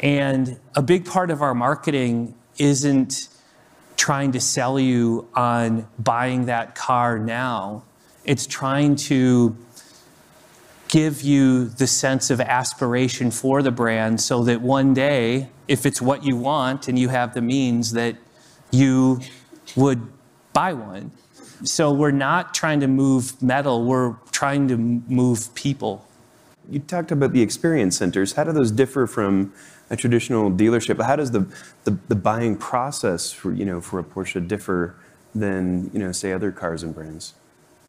And 0.00 0.58
a 0.74 0.82
big 0.82 1.06
part 1.06 1.30
of 1.30 1.40
our 1.40 1.54
marketing 1.54 2.34
isn't 2.58 3.28
trying 3.96 4.32
to 4.32 4.40
sell 4.40 4.80
you 4.80 5.28
on 5.34 5.86
buying 5.98 6.46
that 6.46 6.74
car 6.74 7.18
now. 7.18 7.84
It's 8.24 8.46
trying 8.46 8.96
to 8.96 9.56
give 10.88 11.22
you 11.22 11.66
the 11.68 11.86
sense 11.86 12.30
of 12.30 12.40
aspiration 12.40 13.30
for 13.30 13.62
the 13.62 13.70
brand 13.70 14.20
so 14.20 14.44
that 14.44 14.60
one 14.60 14.92
day, 14.92 15.48
if 15.66 15.86
it's 15.86 16.02
what 16.02 16.22
you 16.22 16.36
want 16.36 16.86
and 16.86 16.98
you 16.98 17.08
have 17.08 17.32
the 17.32 17.40
means, 17.40 17.92
that 17.92 18.16
you 18.70 19.20
would 19.74 20.06
buy 20.52 20.72
one. 20.72 21.10
So 21.64 21.92
we're 21.92 22.10
not 22.10 22.54
trying 22.54 22.80
to 22.80 22.88
move 22.88 23.40
metal, 23.42 23.84
we're 23.84 24.16
trying 24.32 24.68
to 24.68 24.76
move 24.76 25.54
people. 25.54 26.06
You 26.68 26.80
talked 26.80 27.10
about 27.10 27.32
the 27.32 27.42
experience 27.42 27.96
centers. 27.96 28.34
How 28.34 28.44
do 28.44 28.52
those 28.52 28.70
differ 28.70 29.06
from 29.06 29.52
a 29.90 29.96
traditional 29.96 30.50
dealership? 30.50 31.02
How 31.04 31.16
does 31.16 31.30
the, 31.30 31.46
the, 31.84 31.98
the 32.08 32.14
buying 32.14 32.56
process 32.56 33.32
for, 33.32 33.52
you 33.52 33.64
know, 33.64 33.80
for 33.80 33.98
a 33.98 34.04
Porsche 34.04 34.46
differ 34.46 34.94
than, 35.34 35.90
you 35.92 35.98
know, 35.98 36.12
say 36.12 36.32
other 36.32 36.52
cars 36.52 36.82
and 36.82 36.94
brands? 36.94 37.34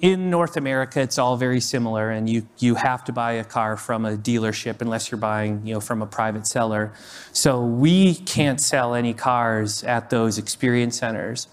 In 0.03 0.29
North 0.29 0.57
America, 0.57 0.99
it's 0.99 1.17
all 1.17 1.37
very 1.37 1.61
similar, 1.61 2.11
and 2.11 2.29
you, 2.29 2.45
you 2.59 2.75
have 2.75 3.05
to 3.05 3.13
buy 3.13 3.31
a 3.31 3.43
car 3.43 3.77
from 3.77 4.03
a 4.03 4.17
dealership 4.17 4.81
unless 4.81 5.09
you're 5.09 5.17
buying 5.17 5.65
you 5.65 5.73
know, 5.73 5.79
from 5.79 6.01
a 6.01 6.05
private 6.05 6.45
seller. 6.45 6.93
So 7.31 7.63
we 7.63 8.15
can't 8.15 8.59
sell 8.59 8.95
any 8.95 9.13
cars 9.13 9.81
at 9.85 10.09
those 10.09 10.37
experience 10.37 10.99
centers. 10.99 11.47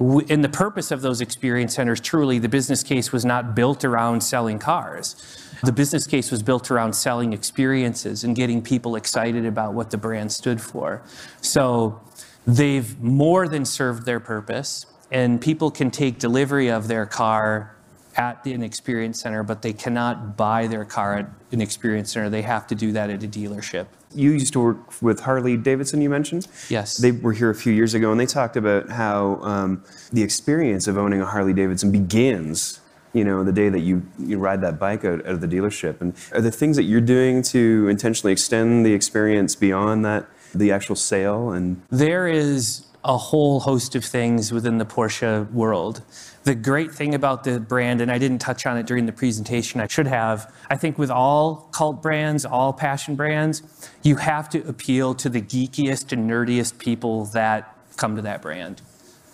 And 0.00 0.42
the 0.42 0.48
purpose 0.48 0.90
of 0.90 1.00
those 1.00 1.20
experience 1.20 1.76
centers, 1.76 2.00
truly, 2.00 2.40
the 2.40 2.48
business 2.48 2.82
case 2.82 3.12
was 3.12 3.24
not 3.24 3.54
built 3.54 3.84
around 3.84 4.20
selling 4.20 4.58
cars. 4.58 5.14
The 5.62 5.70
business 5.70 6.04
case 6.08 6.32
was 6.32 6.42
built 6.42 6.72
around 6.72 6.94
selling 6.94 7.32
experiences 7.32 8.24
and 8.24 8.34
getting 8.34 8.62
people 8.62 8.96
excited 8.96 9.46
about 9.46 9.74
what 9.74 9.92
the 9.92 9.96
brand 9.96 10.32
stood 10.32 10.60
for. 10.60 11.04
So 11.40 12.00
they've 12.48 13.00
more 13.00 13.46
than 13.46 13.64
served 13.64 14.06
their 14.06 14.18
purpose, 14.18 14.86
and 15.12 15.40
people 15.40 15.70
can 15.70 15.92
take 15.92 16.18
delivery 16.18 16.68
of 16.68 16.88
their 16.88 17.06
car 17.06 17.76
at 18.16 18.44
an 18.46 18.62
experience 18.62 19.20
center, 19.20 19.42
but 19.42 19.62
they 19.62 19.72
cannot 19.72 20.36
buy 20.36 20.66
their 20.66 20.84
car 20.84 21.18
at 21.18 21.30
an 21.52 21.60
experience 21.60 22.12
center. 22.12 22.28
They 22.30 22.42
have 22.42 22.66
to 22.68 22.74
do 22.74 22.92
that 22.92 23.10
at 23.10 23.22
a 23.22 23.28
dealership. 23.28 23.86
You 24.14 24.32
used 24.32 24.52
to 24.52 24.60
work 24.60 25.02
with 25.02 25.20
Harley 25.20 25.56
Davidson, 25.56 26.02
you 26.02 26.10
mentioned? 26.10 26.46
Yes. 26.68 26.98
They 26.98 27.12
were 27.12 27.32
here 27.32 27.50
a 27.50 27.54
few 27.54 27.72
years 27.72 27.94
ago 27.94 28.10
and 28.10 28.20
they 28.20 28.26
talked 28.26 28.56
about 28.56 28.90
how 28.90 29.36
um, 29.42 29.84
the 30.12 30.22
experience 30.22 30.86
of 30.86 30.98
owning 30.98 31.20
a 31.20 31.26
Harley 31.26 31.54
Davidson 31.54 31.90
begins 31.90 32.80
you 33.12 33.24
know, 33.24 33.44
the 33.44 33.52
day 33.52 33.68
that 33.68 33.80
you, 33.80 34.02
you 34.18 34.38
ride 34.38 34.60
that 34.62 34.78
bike 34.78 35.04
out, 35.04 35.20
out 35.20 35.34
of 35.34 35.40
the 35.40 35.46
dealership. 35.46 36.00
And 36.00 36.14
are 36.32 36.40
there 36.40 36.50
things 36.50 36.76
that 36.76 36.84
you're 36.84 37.00
doing 37.00 37.42
to 37.42 37.88
intentionally 37.88 38.32
extend 38.32 38.86
the 38.86 38.94
experience 38.94 39.54
beyond 39.54 40.04
that, 40.04 40.26
the 40.54 40.72
actual 40.72 40.96
sale? 40.96 41.50
And 41.50 41.82
there 41.90 42.26
is 42.26 42.86
a 43.04 43.16
whole 43.16 43.60
host 43.60 43.94
of 43.96 44.04
things 44.04 44.52
within 44.52 44.78
the 44.78 44.84
Porsche 44.84 45.50
world. 45.52 46.02
The 46.44 46.54
great 46.54 46.92
thing 46.92 47.14
about 47.14 47.42
the 47.44 47.58
brand, 47.58 48.00
and 48.00 48.10
I 48.10 48.18
didn't 48.18 48.38
touch 48.38 48.64
on 48.64 48.76
it 48.76 48.86
during 48.86 49.06
the 49.06 49.12
presentation, 49.12 49.80
I 49.80 49.88
should 49.88 50.06
have, 50.06 50.52
I 50.70 50.76
think 50.76 50.98
with 50.98 51.10
all 51.10 51.68
cult 51.72 52.00
brands, 52.00 52.44
all 52.44 52.72
passion 52.72 53.16
brands, 53.16 53.62
you 54.02 54.16
have 54.16 54.48
to 54.50 54.66
appeal 54.68 55.14
to 55.14 55.28
the 55.28 55.42
geekiest 55.42 56.12
and 56.12 56.30
nerdiest 56.30 56.78
people 56.78 57.26
that 57.26 57.76
come 57.96 58.16
to 58.16 58.22
that 58.22 58.40
brand. 58.40 58.82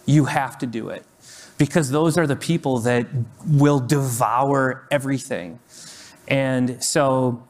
You 0.06 0.24
have 0.24 0.56
to 0.58 0.66
do 0.66 0.88
it 0.88 1.04
because 1.58 1.90
those 1.90 2.16
are 2.16 2.26
the 2.26 2.36
people 2.36 2.78
that 2.80 3.06
will 3.46 3.80
devour 3.80 4.86
everything. 4.90 5.58
And 6.26 6.82
so 6.82 7.46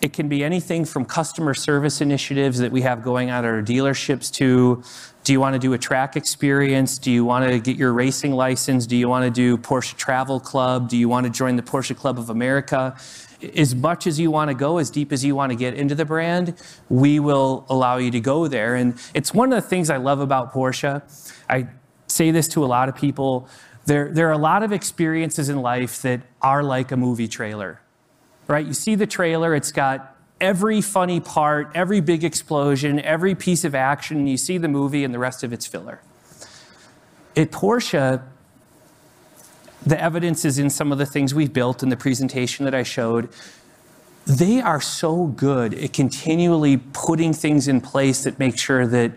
it 0.00 0.12
can 0.12 0.28
be 0.28 0.44
anything 0.44 0.84
from 0.84 1.04
customer 1.04 1.54
service 1.54 2.00
initiatives 2.00 2.58
that 2.58 2.70
we 2.70 2.82
have 2.82 3.02
going 3.02 3.30
on 3.30 3.44
at 3.44 3.44
our 3.44 3.62
dealerships 3.62 4.32
to 4.34 4.82
do 5.24 5.32
you 5.34 5.40
want 5.40 5.52
to 5.52 5.58
do 5.58 5.74
a 5.74 5.78
track 5.78 6.16
experience? 6.16 6.96
Do 6.96 7.10
you 7.10 7.22
want 7.22 7.50
to 7.50 7.58
get 7.58 7.76
your 7.76 7.92
racing 7.92 8.32
license? 8.32 8.86
Do 8.86 8.96
you 8.96 9.10
want 9.10 9.26
to 9.26 9.30
do 9.30 9.58
Porsche 9.58 9.94
Travel 9.94 10.40
Club? 10.40 10.88
Do 10.88 10.96
you 10.96 11.06
want 11.06 11.26
to 11.26 11.30
join 11.30 11.56
the 11.56 11.62
Porsche 11.62 11.94
Club 11.94 12.18
of 12.18 12.30
America? 12.30 12.96
As 13.54 13.74
much 13.74 14.06
as 14.06 14.18
you 14.18 14.30
want 14.30 14.48
to 14.48 14.54
go, 14.54 14.78
as 14.78 14.90
deep 14.90 15.12
as 15.12 15.22
you 15.22 15.36
want 15.36 15.50
to 15.50 15.56
get 15.56 15.74
into 15.74 15.94
the 15.94 16.06
brand, 16.06 16.54
we 16.88 17.20
will 17.20 17.66
allow 17.68 17.98
you 17.98 18.10
to 18.10 18.20
go 18.20 18.48
there. 18.48 18.74
And 18.74 18.94
it's 19.12 19.34
one 19.34 19.52
of 19.52 19.62
the 19.62 19.68
things 19.68 19.90
I 19.90 19.98
love 19.98 20.20
about 20.20 20.52
Porsche. 20.54 21.02
I 21.46 21.68
say 22.06 22.30
this 22.30 22.48
to 22.48 22.64
a 22.64 22.66
lot 22.66 22.88
of 22.88 22.96
people. 22.96 23.48
There, 23.84 24.10
there 24.10 24.28
are 24.28 24.32
a 24.32 24.38
lot 24.38 24.62
of 24.62 24.72
experiences 24.72 25.50
in 25.50 25.60
life 25.60 26.00
that 26.02 26.22
are 26.40 26.62
like 26.62 26.90
a 26.90 26.96
movie 26.96 27.28
trailer, 27.28 27.82
right? 28.48 28.66
You 28.66 28.72
see 28.72 28.94
the 28.94 29.06
trailer, 29.06 29.54
it's 29.54 29.70
got 29.70 30.16
every 30.40 30.80
funny 30.80 31.20
part, 31.20 31.70
every 31.74 32.00
big 32.00 32.24
explosion, 32.24 32.98
every 33.00 33.34
piece 33.34 33.64
of 33.64 33.74
action, 33.74 34.26
you 34.26 34.36
see 34.36 34.58
the 34.58 34.68
movie 34.68 35.04
and 35.04 35.14
the 35.14 35.18
rest 35.18 35.44
of 35.44 35.52
it's 35.52 35.66
filler. 35.66 36.00
At 37.36 37.52
Porsche, 37.52 38.22
the 39.84 40.00
evidence 40.00 40.44
is 40.44 40.58
in 40.58 40.70
some 40.70 40.90
of 40.90 40.98
the 40.98 41.06
things 41.06 41.34
we've 41.34 41.52
built 41.52 41.82
in 41.82 41.88
the 41.88 41.96
presentation 41.96 42.64
that 42.64 42.74
I 42.74 42.82
showed. 42.82 43.28
They 44.26 44.60
are 44.60 44.80
so 44.80 45.26
good 45.26 45.74
at 45.74 45.92
continually 45.92 46.78
putting 46.92 47.32
things 47.32 47.68
in 47.68 47.80
place 47.80 48.24
that 48.24 48.38
make 48.38 48.58
sure 48.58 48.86
that 48.86 49.12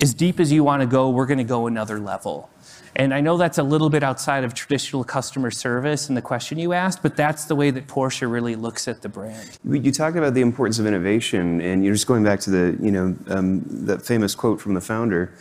as 0.00 0.14
deep 0.14 0.38
as 0.40 0.52
you 0.52 0.64
want 0.64 0.80
to 0.82 0.86
go, 0.86 1.10
we're 1.10 1.26
going 1.26 1.38
to 1.38 1.44
go 1.44 1.66
another 1.66 1.98
level. 1.98 2.50
And 2.96 3.12
I 3.12 3.20
know 3.20 3.36
that's 3.36 3.58
a 3.58 3.62
little 3.62 3.90
bit 3.90 4.02
outside 4.02 4.44
of 4.44 4.54
traditional 4.54 5.02
customer 5.02 5.50
service 5.50 6.08
and 6.08 6.16
the 6.16 6.22
question 6.22 6.58
you 6.58 6.72
asked, 6.72 7.02
but 7.02 7.16
that's 7.16 7.46
the 7.46 7.56
way 7.56 7.70
that 7.70 7.88
Porsche 7.88 8.30
really 8.30 8.54
looks 8.54 8.86
at 8.86 9.02
the 9.02 9.08
brand. 9.08 9.58
You 9.68 9.90
talked 9.90 10.16
about 10.16 10.34
the 10.34 10.42
importance 10.42 10.78
of 10.78 10.86
innovation, 10.86 11.60
and 11.60 11.84
you're 11.84 11.94
just 11.94 12.06
going 12.06 12.22
back 12.22 12.40
to 12.40 12.50
the, 12.50 12.78
you 12.80 12.92
know, 12.92 13.16
um, 13.28 13.62
that 13.86 14.06
famous 14.06 14.34
quote 14.34 14.60
from 14.60 14.74
the 14.74 14.80
founder. 14.80 15.32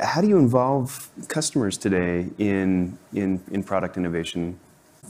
How 0.00 0.20
do 0.20 0.26
you 0.26 0.36
involve 0.36 1.08
customers 1.28 1.78
today 1.78 2.26
in, 2.38 2.98
in, 3.14 3.40
in 3.52 3.62
product 3.62 3.96
innovation? 3.96 4.58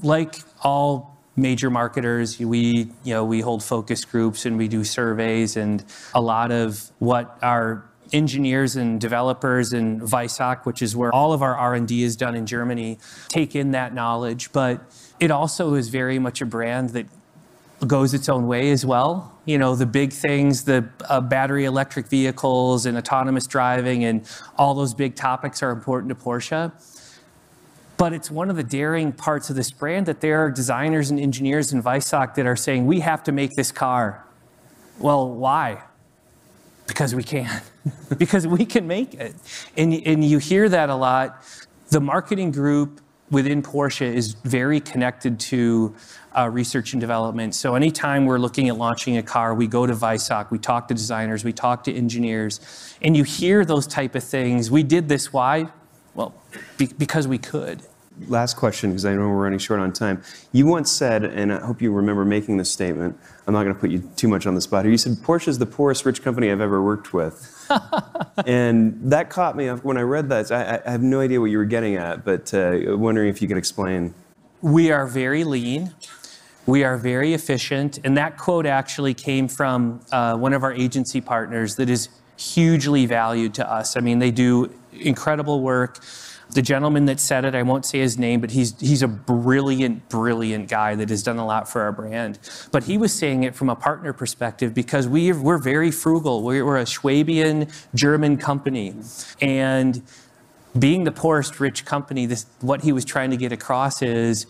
Like 0.03 0.37
all 0.63 1.17
major 1.35 1.71
marketers, 1.71 2.39
we, 2.39 2.91
you 3.05 3.15
know, 3.15 3.25
we 3.25 3.41
hold 3.41 3.65
focus 3.65 4.05
groups 4.05 4.45
and 4.45 4.59
we 4.59 4.69
do 4.69 4.85
surveys, 4.85 5.57
and 5.57 5.83
a 6.15 6.21
lot 6.21 6.53
of 6.53 6.91
what 6.99 7.39
our 7.43 7.87
engineers 8.13 8.77
and 8.77 9.01
developers 9.01 9.73
in 9.73 10.01
Weissach, 10.01 10.65
which 10.65 10.83
is 10.83 10.97
where 10.97 11.13
all 11.13 11.33
of 11.33 11.43
our 11.43 11.57
R&D 11.57 12.03
is 12.03 12.17
done 12.17 12.35
in 12.35 12.47
Germany, 12.47 12.99
take 13.29 13.55
in 13.55 13.73
that 13.73 13.95
knowledge. 13.95 14.53
But 14.53 14.81
it 15.21 15.31
also 15.31 15.75
is 15.75 15.89
very 15.89 16.19
much 16.19 16.41
a 16.41 16.47
brand 16.47 16.91
that 16.91 17.07
goes 17.87 18.15
its 18.15 18.29
own 18.29 18.47
way 18.47 18.71
as 18.71 18.87
well. 18.87 19.33
You 19.45 19.59
know, 19.59 19.77
the 19.77 19.87
big 19.87 20.13
things, 20.13 20.65
the 20.65 20.89
uh, 21.09 21.21
battery 21.21 21.65
electric 21.65 22.09
vehicles 22.09 22.87
and 22.87 22.97
autonomous 22.97 23.47
driving 23.47 24.05
and 24.05 24.29
all 24.57 24.75
those 24.75 24.95
big 24.95 25.15
topics 25.15 25.63
are 25.63 25.71
important 25.71 26.09
to 26.09 26.15
Porsche. 26.15 26.73
But 27.97 28.13
it's 28.13 28.31
one 28.31 28.51
of 28.51 28.57
the 28.57 28.63
daring 28.63 29.13
parts 29.13 29.49
of 29.49 29.57
this 29.57 29.71
brand 29.71 30.07
that 30.07 30.21
there 30.21 30.45
are 30.45 30.51
designers 30.51 31.11
and 31.11 31.19
engineers 31.19 31.73
in 31.73 31.83
Weissach 31.83 32.35
that 32.35 32.47
are 32.47 32.57
saying, 32.57 32.87
we 32.87 33.01
have 33.01 33.23
to 33.25 33.33
make 33.33 33.55
this 33.57 33.73
car. 33.73 34.25
Well, 34.99 35.31
why? 35.31 35.83
Because 36.87 37.15
we 37.15 37.23
can. 37.23 37.63
because 38.19 38.47
we 38.47 38.65
can 38.65 38.87
make 38.87 39.15
it. 39.15 39.35
And, 39.77 39.95
and 40.07 40.25
you 40.25 40.39
hear 40.39 40.69
that 40.69 40.89
a 40.91 40.95
lot. 40.95 41.43
The 41.89 42.01
marketing 42.01 42.51
group 42.51 43.01
within 43.31 43.63
Porsche 43.63 44.13
is 44.13 44.35
very 44.35 44.81
connected 44.81 45.41
to 45.41 45.95
uh, 46.37 46.49
research 46.49 46.93
and 46.93 47.01
development. 47.01 47.55
So 47.55 47.75
anytime 47.75 48.25
we're 48.25 48.39
looking 48.39 48.69
at 48.69 48.77
launching 48.77 49.17
a 49.17 49.23
car, 49.23 49.55
we 49.55 49.67
go 49.67 49.87
to 49.87 49.95
Weissach, 49.95 50.51
we 50.51 50.59
talk 50.59 50.89
to 50.89 50.95
designers, 50.95 51.45
we 51.45 51.53
talk 51.53 51.85
to 51.85 51.95
engineers, 51.95 52.61
and 53.03 53.17
you 53.17 53.25
hear 53.25 53.65
those 53.65 53.87
type 53.87 54.15
of 54.15 54.23
things. 54.23 54.71
We 54.71 54.83
did 54.83 55.09
this, 55.09 55.33
why? 55.33 55.69
Well, 56.15 56.35
be- 56.77 56.93
because 56.99 57.27
we 57.27 57.39
could 57.39 57.83
last 58.29 58.55
question, 58.57 58.91
because 58.91 59.05
I 59.05 59.15
know 59.15 59.29
we're 59.29 59.43
running 59.45 59.59
short 59.59 59.81
on 59.81 59.93
time. 59.93 60.23
You 60.53 60.67
once 60.67 60.91
said, 60.91 61.25
and 61.25 61.53
I 61.53 61.65
hope 61.65 61.83
you 61.83 61.93
remember 61.93 62.25
making 62.25 62.57
this 62.57 62.71
statement. 62.71 63.19
I'm 63.47 63.55
not 63.55 63.63
going 63.63 63.75
to 63.75 63.81
put 63.81 63.91
you 63.91 64.09
too 64.17 64.29
much 64.29 64.47
on 64.47 64.55
the 64.55 64.61
spot 64.61 64.85
here. 64.85 64.93
You 64.93 64.99
said 64.99 65.13
Porsche 65.15 65.49
is 65.49 65.59
the 65.59 65.67
poorest 65.67 66.05
rich 66.05 66.23
company 66.23 66.51
I've 66.51 66.61
ever 66.61 66.83
worked 66.83 67.13
with, 67.13 67.53
and 68.47 68.99
that 69.11 69.31
caught 69.31 69.57
me 69.57 69.69
when 69.69 69.97
I 69.97 70.03
read 70.03 70.29
that. 70.31 70.51
I, 70.51 70.81
I, 70.85 70.91
have 70.91 71.03
no 71.03 71.21
idea 71.21 71.41
what 71.41 71.51
you 71.51 71.59
were 71.59 71.65
getting 71.65 71.97
at, 71.97 72.25
but 72.25 72.53
uh, 72.53 72.79
wondering 72.97 73.29
if 73.29 73.41
you 73.41 73.49
could 73.49 73.59
explain. 73.59 74.15
We 74.63 74.91
are 74.91 75.07
very 75.07 75.45
lean. 75.45 75.95
We 76.67 76.83
are 76.83 76.97
very 76.97 77.33
efficient, 77.33 78.01
and 78.03 78.17
that 78.17 78.37
quote 78.37 78.67
actually 78.67 79.15
came 79.15 79.47
from 79.47 80.01
uh, 80.11 80.37
one 80.37 80.53
of 80.53 80.65
our 80.65 80.73
agency 80.73 81.21
partners 81.21 81.77
that 81.77 81.89
is 81.89 82.09
hugely 82.37 83.07
valued 83.07 83.55
to 83.55 83.71
us. 83.71 83.97
I 83.97 84.01
mean, 84.01 84.19
they 84.19 84.31
do 84.31 84.73
incredible 84.93 85.61
work. 85.61 86.01
The 86.51 86.63
gentleman 86.63 87.07
that 87.07 87.21
said 87.21 87.45
it, 87.45 87.55
I 87.55 87.63
won't 87.63 87.85
say 87.85 87.99
his 87.99 88.19
name, 88.19 88.41
but 88.41 88.53
he's, 88.53 88.79
he's 88.81 89.03
a 89.03 89.09
brilliant, 89.09 90.09
brilliant 90.09 90.69
guy 90.69 90.95
that 90.95 91.11
has 91.11 91.23
done 91.23 91.39
a 91.39 91.45
lot 91.45 91.69
for 91.69 91.83
our 91.83 91.93
brand. 91.93 92.39
But 92.71 92.85
he 92.85 92.97
was 92.97 93.13
saying 93.13 93.43
it 93.43 93.55
from 93.55 93.69
a 93.69 93.77
partner 93.77 94.13
perspective 94.13 94.73
because 94.73 95.09
we, 95.09 95.33
we're 95.33 95.59
very 95.59 95.91
frugal. 95.91 96.43
We're, 96.43 96.65
we're 96.65 96.79
a 96.79 96.87
Swabian 96.87 97.69
German 97.95 98.37
company. 98.37 98.95
And 99.41 100.03
being 100.79 101.05
the 101.05 101.13
poorest 101.13 101.59
rich 101.59 101.85
company, 101.85 102.27
this, 102.27 102.47
what 102.61 102.83
he 102.83 102.93
was 102.93 103.05
trying 103.05 103.31
to 103.31 103.37
get 103.37 103.53
across 103.53 104.01
is 104.01 104.47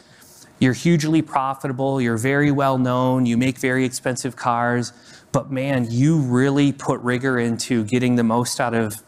you're 0.58 0.72
hugely 0.72 1.22
profitable, 1.22 2.00
you're 2.00 2.16
very 2.16 2.50
well 2.50 2.78
known, 2.78 3.26
you 3.26 3.36
make 3.36 3.58
very 3.58 3.84
expensive 3.84 4.36
cars, 4.36 4.92
but 5.32 5.50
man, 5.50 5.86
you 5.90 6.18
really 6.18 6.72
put 6.72 7.00
rigor 7.00 7.38
into 7.38 7.84
getting 7.84 8.16
the 8.16 8.24
most 8.24 8.60
out 8.60 8.74
of 8.74 9.02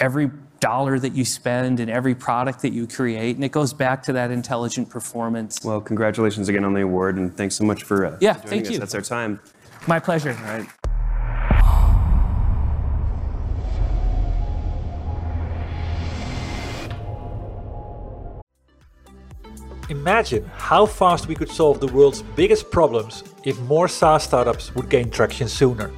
every 0.00 0.30
dollar 0.60 0.98
that 0.98 1.14
you 1.14 1.24
spend 1.24 1.80
and 1.80 1.90
every 1.90 2.14
product 2.14 2.62
that 2.62 2.72
you 2.72 2.86
create. 2.86 3.36
And 3.36 3.44
it 3.44 3.52
goes 3.52 3.72
back 3.72 4.02
to 4.04 4.12
that 4.14 4.30
intelligent 4.30 4.90
performance. 4.90 5.64
Well, 5.64 5.80
congratulations 5.80 6.48
again 6.48 6.64
on 6.64 6.74
the 6.74 6.82
award, 6.82 7.16
and 7.16 7.36
thanks 7.36 7.54
so 7.54 7.64
much 7.64 7.84
for 7.84 8.06
uh, 8.06 8.18
yeah, 8.20 8.34
joining 8.34 8.48
thank 8.48 8.66
us. 8.66 8.70
you. 8.72 8.78
That's 8.78 8.94
our 8.94 9.02
time. 9.02 9.40
My 9.86 9.98
pleasure. 9.98 10.30
All 10.30 10.58
right. 10.58 10.68
Imagine 19.88 20.44
how 20.54 20.84
fast 20.84 21.28
we 21.28 21.34
could 21.34 21.50
solve 21.50 21.80
the 21.80 21.86
world's 21.86 22.20
biggest 22.20 22.70
problems 22.70 23.24
if 23.44 23.58
more 23.60 23.88
SaaS 23.88 24.22
startups 24.22 24.74
would 24.74 24.90
gain 24.90 25.08
traction 25.10 25.48
sooner. 25.48 25.90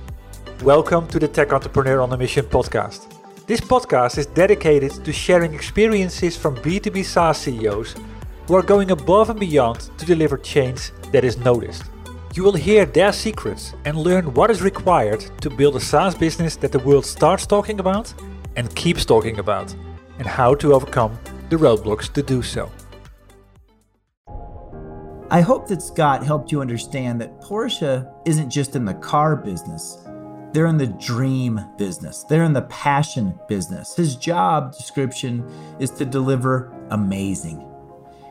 Welcome 0.63 1.09
to 1.09 1.19
the 1.19 1.27
Tech 1.27 1.53
Entrepreneur 1.53 2.01
on 2.01 2.13
a 2.13 2.17
Mission 2.17 2.45
podcast. 2.45 3.10
This 3.51 3.61
podcast 3.61 4.17
is 4.17 4.27
dedicated 4.27 5.05
to 5.05 5.13
sharing 5.13 5.55
experiences 5.55 6.37
from 6.37 6.55
B2B 6.59 7.05
SaaS 7.05 7.37
CEOs 7.39 7.97
who 8.47 8.55
are 8.55 8.63
going 8.63 8.93
above 8.93 9.29
and 9.29 9.41
beyond 9.41 9.91
to 9.99 10.07
deliver 10.07 10.39
change 10.39 10.93
that 11.11 11.25
is 11.25 11.37
noticed. 11.37 11.83
You 12.33 12.45
will 12.45 12.55
hear 12.55 12.87
their 12.87 13.13
secrets 13.13 13.75
and 13.85 13.97
learn 13.97 14.35
what 14.35 14.53
is 14.53 14.63
required 14.63 15.29
to 15.41 15.51
build 15.51 15.75
a 15.75 15.81
SaaS 15.81 16.15
business 16.15 16.55
that 16.55 16.71
the 16.71 16.79
world 16.79 17.05
starts 17.05 17.45
talking 17.45 17.81
about 17.81 18.15
and 18.55 18.73
keeps 18.77 19.05
talking 19.05 19.41
about, 19.41 19.75
and 20.19 20.29
how 20.29 20.55
to 20.55 20.73
overcome 20.73 21.19
the 21.49 21.57
roadblocks 21.57 22.09
to 22.13 22.23
do 22.23 22.43
so. 22.43 22.71
I 25.29 25.41
hope 25.41 25.67
that 25.67 25.83
Scott 25.83 26.25
helped 26.25 26.53
you 26.53 26.61
understand 26.61 27.21
that 27.21 27.41
Porsche 27.41 28.09
isn't 28.25 28.49
just 28.49 28.77
in 28.77 28.85
the 28.85 28.95
car 28.95 29.35
business. 29.35 30.07
They're 30.53 30.67
in 30.67 30.79
the 30.79 30.89
dream 30.89 31.61
business. 31.77 32.25
They're 32.25 32.45
in 32.45 32.53
the 32.53 32.63
passion 32.63 33.39
business. 33.47 33.95
His 33.95 34.17
job 34.17 34.73
description 34.77 35.49
is 35.79 35.91
to 35.93 36.05
deliver 36.05 36.73
amazing. 36.91 37.67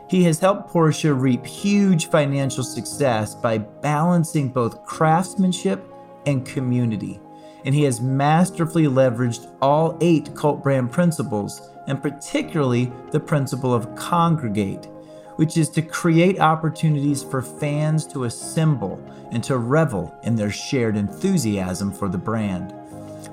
He 0.09 0.23
has 0.23 0.39
helped 0.39 0.73
Porsche 0.73 1.17
reap 1.17 1.45
huge 1.45 2.07
financial 2.09 2.63
success 2.63 3.35
by 3.35 3.59
balancing 3.59 4.49
both 4.49 4.83
craftsmanship 4.83 5.83
and 6.25 6.45
community. 6.45 7.21
And 7.63 7.75
he 7.75 7.83
has 7.83 8.01
masterfully 8.01 8.85
leveraged 8.85 9.55
all 9.61 9.97
eight 10.01 10.33
cult 10.35 10.63
brand 10.63 10.91
principles, 10.91 11.69
and 11.87 12.01
particularly 12.01 12.91
the 13.11 13.19
principle 13.19 13.73
of 13.73 13.93
congregate, 13.95 14.87
which 15.39 15.55
is 15.55 15.69
to 15.69 15.81
create 15.81 16.37
opportunities 16.41 17.23
for 17.23 17.41
fans 17.41 18.05
to 18.05 18.25
assemble 18.25 19.01
and 19.31 19.41
to 19.41 19.57
revel 19.57 20.13
in 20.23 20.35
their 20.35 20.51
shared 20.51 20.97
enthusiasm 20.97 21.93
for 21.93 22.09
the 22.09 22.17
brand. 22.17 22.73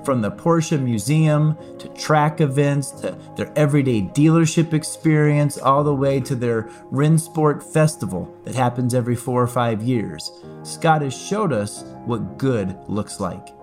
From 0.05 0.21
the 0.21 0.31
Porsche 0.31 0.81
Museum 0.81 1.57
to 1.79 1.89
track 1.89 2.39
events 2.39 2.91
to 2.91 3.11
their 3.35 3.51
everyday 3.57 4.03
dealership 4.03 4.71
experience, 4.71 5.57
all 5.57 5.83
the 5.83 5.93
way 5.93 6.21
to 6.21 6.33
their 6.33 6.69
Rennsport 6.93 7.61
Festival 7.61 8.33
that 8.45 8.55
happens 8.55 8.93
every 8.93 9.17
four 9.17 9.43
or 9.43 9.47
five 9.47 9.83
years, 9.83 10.31
Scott 10.63 11.01
has 11.01 11.13
showed 11.13 11.51
us 11.51 11.83
what 12.05 12.37
good 12.37 12.77
looks 12.87 13.19
like. 13.19 13.56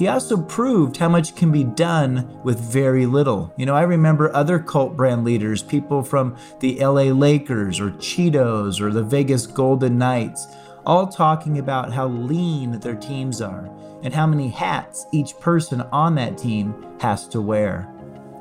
He 0.00 0.08
also 0.08 0.38
proved 0.38 0.96
how 0.96 1.10
much 1.10 1.36
can 1.36 1.52
be 1.52 1.62
done 1.62 2.40
with 2.42 2.58
very 2.58 3.04
little. 3.04 3.52
You 3.58 3.66
know, 3.66 3.74
I 3.74 3.82
remember 3.82 4.34
other 4.34 4.58
cult 4.58 4.96
brand 4.96 5.26
leaders, 5.26 5.62
people 5.62 6.02
from 6.02 6.38
the 6.60 6.82
LA 6.82 7.12
Lakers 7.12 7.78
or 7.78 7.90
Cheetos 7.90 8.80
or 8.80 8.90
the 8.90 9.02
Vegas 9.02 9.46
Golden 9.46 9.98
Knights, 9.98 10.46
all 10.86 11.06
talking 11.06 11.58
about 11.58 11.92
how 11.92 12.08
lean 12.08 12.80
their 12.80 12.94
teams 12.94 13.42
are 13.42 13.70
and 14.02 14.14
how 14.14 14.26
many 14.26 14.48
hats 14.48 15.04
each 15.12 15.38
person 15.38 15.82
on 15.92 16.14
that 16.14 16.38
team 16.38 16.96
has 16.98 17.28
to 17.28 17.42
wear. 17.42 17.94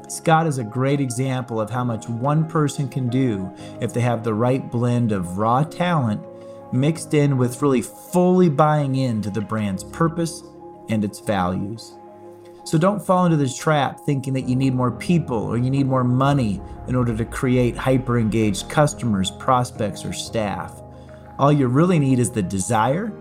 Scott 0.08 0.48
is 0.48 0.60
a 0.60 0.64
great 0.64 1.02
example 1.02 1.60
of 1.60 1.70
how 1.70 1.84
much 1.84 2.08
one 2.08 2.48
person 2.48 2.88
can 2.88 3.10
do 3.10 3.54
if 3.82 3.94
they 3.94 4.00
have 4.00 4.24
the 4.24 4.34
right 4.34 4.72
blend 4.72 5.12
of 5.12 5.38
raw 5.38 5.66
talent 5.66 6.26
mixed 6.72 7.14
in 7.14 7.38
with 7.38 7.62
really 7.62 7.82
fully 7.82 8.48
buying 8.48 8.96
into 8.96 9.30
the 9.30 9.42
brand's 9.42 9.84
purpose 9.84 10.42
and 10.90 11.06
its 11.06 11.20
values. 11.20 11.94
So 12.70 12.78
don't 12.78 13.04
fall 13.04 13.26
into 13.26 13.38
this 13.38 13.58
trap 13.58 14.02
thinking 14.02 14.34
that 14.34 14.48
you 14.48 14.56
need 14.56 14.76
more 14.76 14.92
people 14.92 15.38
or 15.38 15.58
you 15.58 15.72
need 15.72 15.88
more 15.88 16.04
money 16.04 16.62
in 16.88 16.96
order 16.96 17.16
to 17.16 17.26
create 17.26 17.76
hyper 17.76 18.20
engaged 18.20 18.70
customers, 18.70 19.32
prospects, 19.32 20.06
or 20.06 20.14
staff. 20.14 20.82
All 21.40 21.52
you 21.52 21.68
really 21.68 21.98
need 21.98 22.20
is 22.20 22.30
the 22.30 22.44
desire 22.44 23.12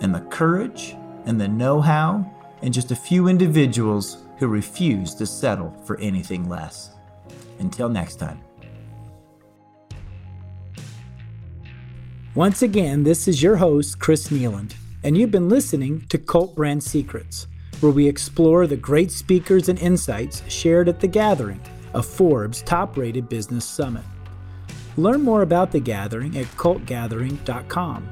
and 0.00 0.14
the 0.14 0.20
courage 0.20 0.94
and 1.24 1.40
the 1.40 1.48
know 1.48 1.80
how 1.80 2.30
and 2.62 2.72
just 2.72 2.92
a 2.92 2.96
few 2.96 3.26
individuals 3.26 4.18
who 4.38 4.46
refuse 4.46 5.14
to 5.16 5.26
settle 5.26 5.72
for 5.84 5.98
anything 5.98 6.48
less. 6.48 6.90
Until 7.58 7.88
next 7.88 8.16
time. 8.16 8.40
Once 12.34 12.62
again, 12.62 13.02
this 13.02 13.28
is 13.28 13.42
your 13.42 13.56
host, 13.56 13.98
Chris 13.98 14.28
Kneeland 14.28 14.74
and 15.04 15.16
you've 15.16 15.30
been 15.30 15.48
listening 15.48 16.04
to 16.08 16.18
Cult 16.18 16.54
Brand 16.54 16.82
Secrets. 16.82 17.46
where 17.80 17.90
we 17.92 18.06
explore 18.06 18.66
the 18.68 18.76
great 18.76 19.10
speakers 19.10 19.68
and 19.68 19.76
insights 19.80 20.42
shared 20.48 20.88
at 20.88 21.00
The 21.00 21.08
Gathering, 21.08 21.60
a 21.94 22.02
Forbes 22.02 22.62
top 22.62 22.96
rated 22.96 23.28
business 23.28 23.64
summit. 23.64 24.04
Learn 24.96 25.20
more 25.22 25.42
about 25.42 25.72
The 25.72 25.80
Gathering 25.80 26.36
at 26.38 26.46
cultgathering.com. 26.56 28.08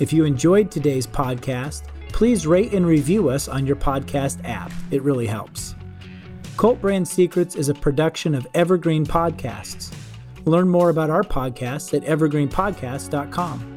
If 0.00 0.12
you 0.12 0.24
enjoyed 0.24 0.70
today's 0.70 1.06
podcast, 1.06 1.82
please 2.08 2.44
rate 2.44 2.72
and 2.72 2.84
review 2.84 3.28
us 3.28 3.46
on 3.46 3.66
your 3.66 3.76
podcast 3.76 4.38
app. 4.44 4.72
It 4.90 5.02
really 5.02 5.26
helps. 5.26 5.76
Cult 6.56 6.80
Brand 6.80 7.06
Secrets 7.06 7.54
is 7.54 7.68
a 7.68 7.74
production 7.74 8.34
of 8.34 8.48
Evergreen 8.54 9.06
Podcasts. 9.06 9.92
Learn 10.44 10.68
more 10.68 10.90
about 10.90 11.10
our 11.10 11.22
podcasts 11.22 11.94
at 11.94 12.02
evergreenpodcast.com. 12.02 13.73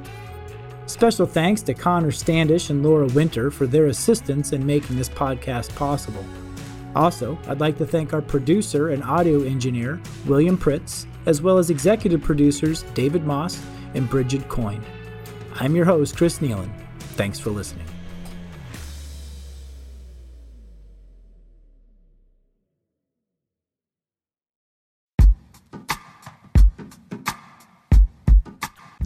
Special 0.88 1.26
thanks 1.26 1.62
to 1.63 1.73
Connor 1.73 2.12
Standish 2.12 2.69
and 2.69 2.82
Laura 2.82 3.08
Winter 3.08 3.52
for 3.52 3.67
their 3.67 3.88
assistance 3.88 4.54
in 4.54 4.65
making 4.65 4.95
this 4.95 5.10
podcast 5.10 5.76
possible. 5.76 6.26
Also, 6.95 7.38
I'd 7.47 7.60
like 7.60 7.78
to 7.78 7.86
thank 7.86 8.13
our 8.13 8.21
producer 8.21 8.89
and 8.89 9.04
audio 9.04 9.43
engineer, 9.43 10.02
William 10.26 10.58
Pritz, 10.58 11.06
as 11.26 11.41
well 11.41 11.58
as 11.58 11.69
executive 11.69 12.21
producers 12.21 12.84
David 12.93 13.26
Moss 13.26 13.62
and 13.95 14.10
Bridget 14.10 14.47
Coyne. 14.47 14.84
I'm 15.56 15.76
your 15.76 15.86
host, 15.86 16.15
Chris 16.15 16.39
Kneeland. 16.39 16.71
Thanks 17.00 17.38
for 17.38 17.50
listening. 17.50 17.86